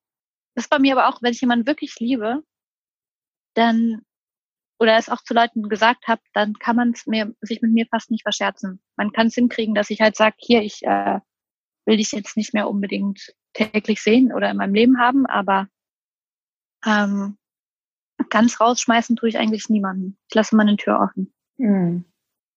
[0.55, 2.43] das ist bei mir aber auch, wenn ich jemanden wirklich liebe,
[3.55, 4.03] dann
[4.79, 7.87] oder es auch zu Leuten gesagt habe, dann kann man es mir sich mit mir
[7.87, 8.83] fast nicht verscherzen.
[8.97, 11.21] Man kann es hinkriegen, dass ich halt sage, hier, ich äh,
[11.87, 15.69] will dich jetzt nicht mehr unbedingt täglich sehen oder in meinem Leben haben, aber
[16.85, 17.39] ähm,
[18.29, 20.19] ganz rausschmeißen tue ich eigentlich niemanden.
[20.29, 21.33] Ich lasse meine Tür offen.
[21.59, 22.05] Hm.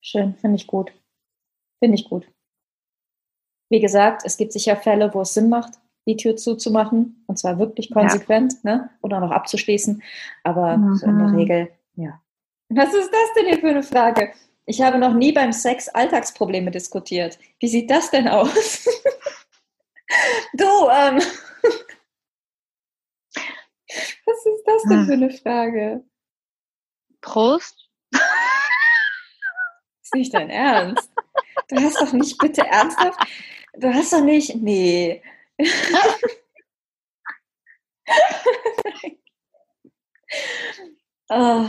[0.02, 0.92] Schön, finde ich gut.
[1.80, 2.28] Finde ich gut.
[3.70, 5.74] Wie gesagt, es gibt sicher Fälle, wo es Sinn macht,
[6.08, 7.24] die Tür zuzumachen.
[7.28, 8.90] Und zwar wirklich konsequent, ne?
[9.02, 10.04] Oder noch abzuschließen.
[10.44, 11.36] Aber so in der Mhm.
[11.36, 12.22] Regel, ja.
[12.70, 14.34] Was ist das denn hier für eine Frage?
[14.68, 17.38] Ich habe noch nie beim Sex Alltagsprobleme diskutiert.
[17.60, 18.86] Wie sieht das denn aus?
[20.54, 21.20] du, ähm.
[24.26, 25.06] Was ist das denn Hm.
[25.06, 26.04] für eine Frage?
[27.22, 27.90] Prost.
[30.04, 31.10] Ist nicht dein Ernst.
[31.70, 33.20] Du hast doch nicht bitte ernsthaft.
[33.78, 34.56] Du hast doch nicht.
[34.56, 35.22] Nee.
[41.30, 41.66] oh,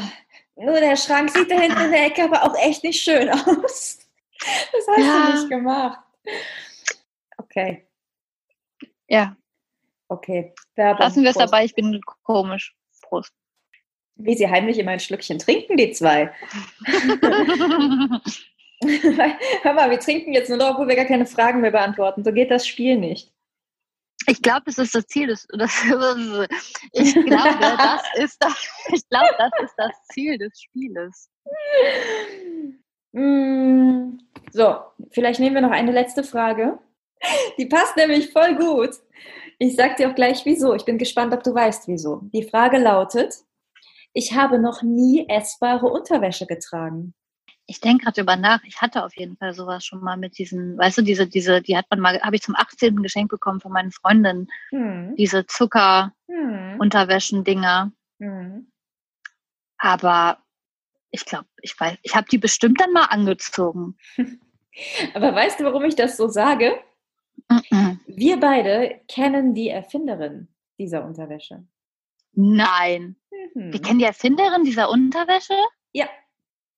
[0.57, 3.99] nur der Schrank sieht da hinten in der Ecke aber auch echt nicht schön aus.
[4.73, 5.27] Das hast Ja.
[5.27, 6.01] du nicht gemacht.
[7.39, 7.87] Okay,
[9.09, 9.37] Ja,
[10.09, 10.53] okay.
[10.75, 11.01] Werbung.
[11.01, 11.65] lassen wir es dabei.
[11.65, 12.75] Ich bin komisch.
[13.03, 13.33] Prost.
[14.17, 16.33] Wie sie heimlich immer ein Schlückchen trinken, die zwei.
[19.63, 22.25] Hör mal, wir trinken jetzt nur noch, obwohl wir gar keine Fragen mehr beantworten.
[22.25, 23.33] So geht das Spiel nicht.
[24.29, 25.47] Ich glaube, das ist das Ziel des.
[25.53, 25.73] Das,
[26.93, 28.69] ich glaube, das ist das.
[28.93, 31.31] Ich glaube, das ist das Ziel des Spieles.
[33.13, 34.19] Mm,
[34.53, 34.77] So,
[35.11, 36.79] vielleicht nehmen wir noch eine letzte Frage.
[37.59, 38.91] Die passt nämlich voll gut.
[39.59, 40.75] Ich sag dir auch gleich wieso.
[40.75, 42.21] Ich bin gespannt, ob du weißt wieso.
[42.35, 43.35] Die Frage lautet:
[44.13, 47.15] Ich habe noch nie essbare Unterwäsche getragen.
[47.67, 48.63] Ich denke gerade drüber nach.
[48.65, 51.77] Ich hatte auf jeden Fall sowas schon mal mit diesen, weißt du, diese, diese, die
[51.77, 53.03] hat man mal, habe ich zum 18.
[53.03, 54.49] geschenkt bekommen von meinen Freundinnen.
[54.71, 55.17] Hm.
[55.17, 56.81] Diese Zucker Hm.
[58.19, 58.73] Hm.
[59.79, 60.39] Aber
[61.11, 63.97] ich glaube, ich weiß, ich habe die bestimmt dann mal angezogen.
[65.15, 66.79] Aber weißt du, warum ich das so sage?
[68.07, 70.49] Wir beide kennen die Erfinderin
[70.79, 71.65] dieser Unterwäsche.
[72.33, 73.17] Nein.
[73.55, 73.73] Mhm.
[73.73, 75.55] Wir kennen die Erfinderin dieser Unterwäsche?
[75.93, 76.09] Ja,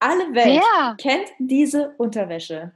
[0.01, 0.97] alle Welt Wer?
[0.99, 2.73] kennt diese Unterwäsche.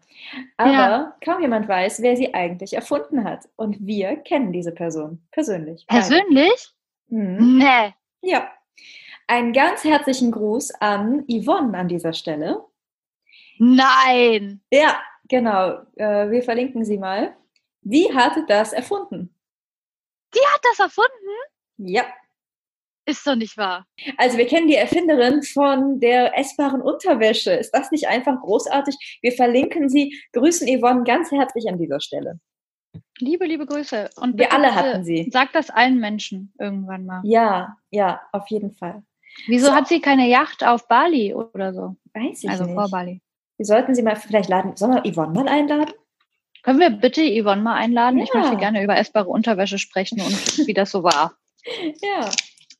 [0.56, 1.16] Aber Ja.
[1.24, 3.48] kaum jemand weiß, wer sie eigentlich erfunden hat.
[3.56, 5.86] Und wir kennen diese Person persönlich.
[5.86, 6.70] Persönlich?
[7.08, 7.58] Mhm.
[7.58, 7.94] Nee.
[8.22, 8.50] Ja.
[9.28, 12.64] Einen ganz herzlichen Gruß an Yvonne an dieser Stelle.
[13.58, 14.60] Nein.
[14.70, 15.78] Ja, genau.
[15.96, 17.36] Äh, wir verlinken sie mal.
[17.82, 19.34] Die hat das erfunden.
[20.34, 21.10] Die hat das erfunden?
[21.78, 22.04] Ja.
[23.04, 23.84] Ist doch nicht wahr.
[24.16, 27.52] Also wir kennen die Erfinderin von der essbaren Unterwäsche.
[27.52, 29.18] Ist das nicht einfach großartig?
[29.22, 30.16] Wir verlinken sie.
[30.32, 32.38] Grüßen Yvonne ganz herzlich an dieser Stelle.
[33.18, 34.10] Liebe, liebe Grüße.
[34.16, 35.28] Und Wir alle hatten sie.
[35.32, 37.20] Sag das allen Menschen irgendwann mal.
[37.24, 39.02] Ja, ja, auf jeden Fall.
[39.46, 39.74] Wieso So.
[39.74, 41.96] hat sie keine Yacht auf Bali oder so?
[42.14, 42.74] Weiß ich also nicht.
[42.74, 43.20] vor Bali.
[43.56, 44.76] Wir sollten sie mal vielleicht laden.
[44.76, 45.92] Sollen wir Yvonne mal einladen?
[46.62, 48.18] Können wir bitte Yvonne mal einladen?
[48.20, 48.40] Ich Ja.
[48.40, 50.32] möchte gerne über essbare Unterwäsche sprechen und
[50.68, 51.34] wie das so war.
[52.02, 52.30] Ja.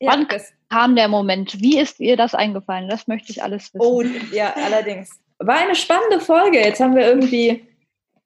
[0.07, 1.61] Wann ja das, Kam der Moment.
[1.61, 2.89] Wie ist ihr das eingefallen?
[2.89, 3.85] Das möchte ich alles wissen.
[3.85, 4.01] oh,
[4.31, 5.19] ja, allerdings.
[5.39, 6.59] War eine spannende Folge.
[6.59, 7.67] Jetzt haben wir irgendwie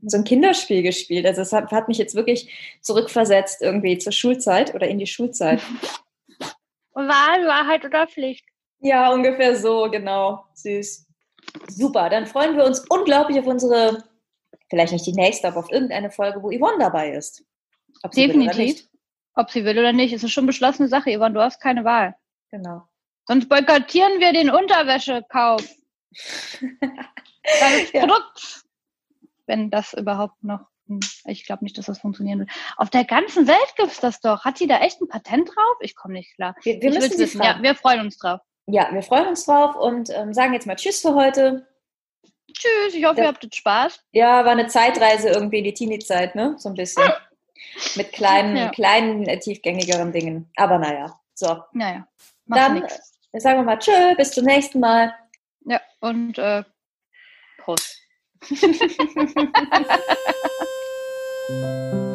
[0.02, 1.26] so ein Kinderspiel gespielt.
[1.26, 5.62] Also es hat, hat mich jetzt wirklich zurückversetzt irgendwie zur Schulzeit oder in die Schulzeit.
[6.94, 8.46] Wahl, Wahrheit oder Pflicht?
[8.80, 10.46] Ja, ungefähr so, genau.
[10.54, 11.06] Süß.
[11.68, 14.04] Super, dann freuen wir uns unglaublich auf unsere,
[14.70, 17.44] vielleicht nicht die nächste, aber auf irgendeine Folge, wo Yvonne dabei ist.
[18.04, 18.88] Ob sie will oder Definitiv.
[19.38, 21.34] Ob sie will oder nicht, ist eine schon beschlossene Sache, Yvonne.
[21.36, 22.16] Du hast keine Wahl.
[22.52, 22.88] Genau.
[23.28, 25.62] Sonst boykottieren wir den Unterwäschekauf.
[27.60, 28.06] Deines Ja.
[28.06, 28.66] Produkts.
[29.46, 30.62] Wenn das überhaupt noch.
[30.88, 32.50] hm, Ich glaube nicht, dass das funktionieren wird.
[32.78, 34.44] Auf der ganzen Welt gibt's das doch.
[34.44, 35.78] Hat sie da echt ein Patent drauf?
[35.82, 36.56] Ich komme nicht klar.
[36.64, 37.42] Wir, wir müssen wissen.
[37.44, 38.42] Ja, wir freuen uns drauf.
[38.66, 41.68] Ja, wir freuen uns drauf und ähm, sagen jetzt mal Tschüss für heute.
[42.52, 43.24] Tschüss, ich hoffe, Ja.
[43.26, 44.04] ihr hattet Spaß.
[44.12, 46.56] Ja, war eine Zeitreise irgendwie in die Teenie-Zeit, ne?
[46.58, 47.04] So ein bisschen.
[47.96, 48.70] Mit kleinen, Ja.
[48.70, 50.50] kleinen, äh, tiefgängigeren Dingen.
[50.56, 51.64] Aber naja, so.
[51.74, 52.08] Naja,
[52.46, 53.20] Dann nichts.
[53.32, 55.14] äh, sagen wir mal Tschö, bis zum nächsten Mal.
[55.66, 56.64] Ja, und äh,
[57.60, 58.00] Prost.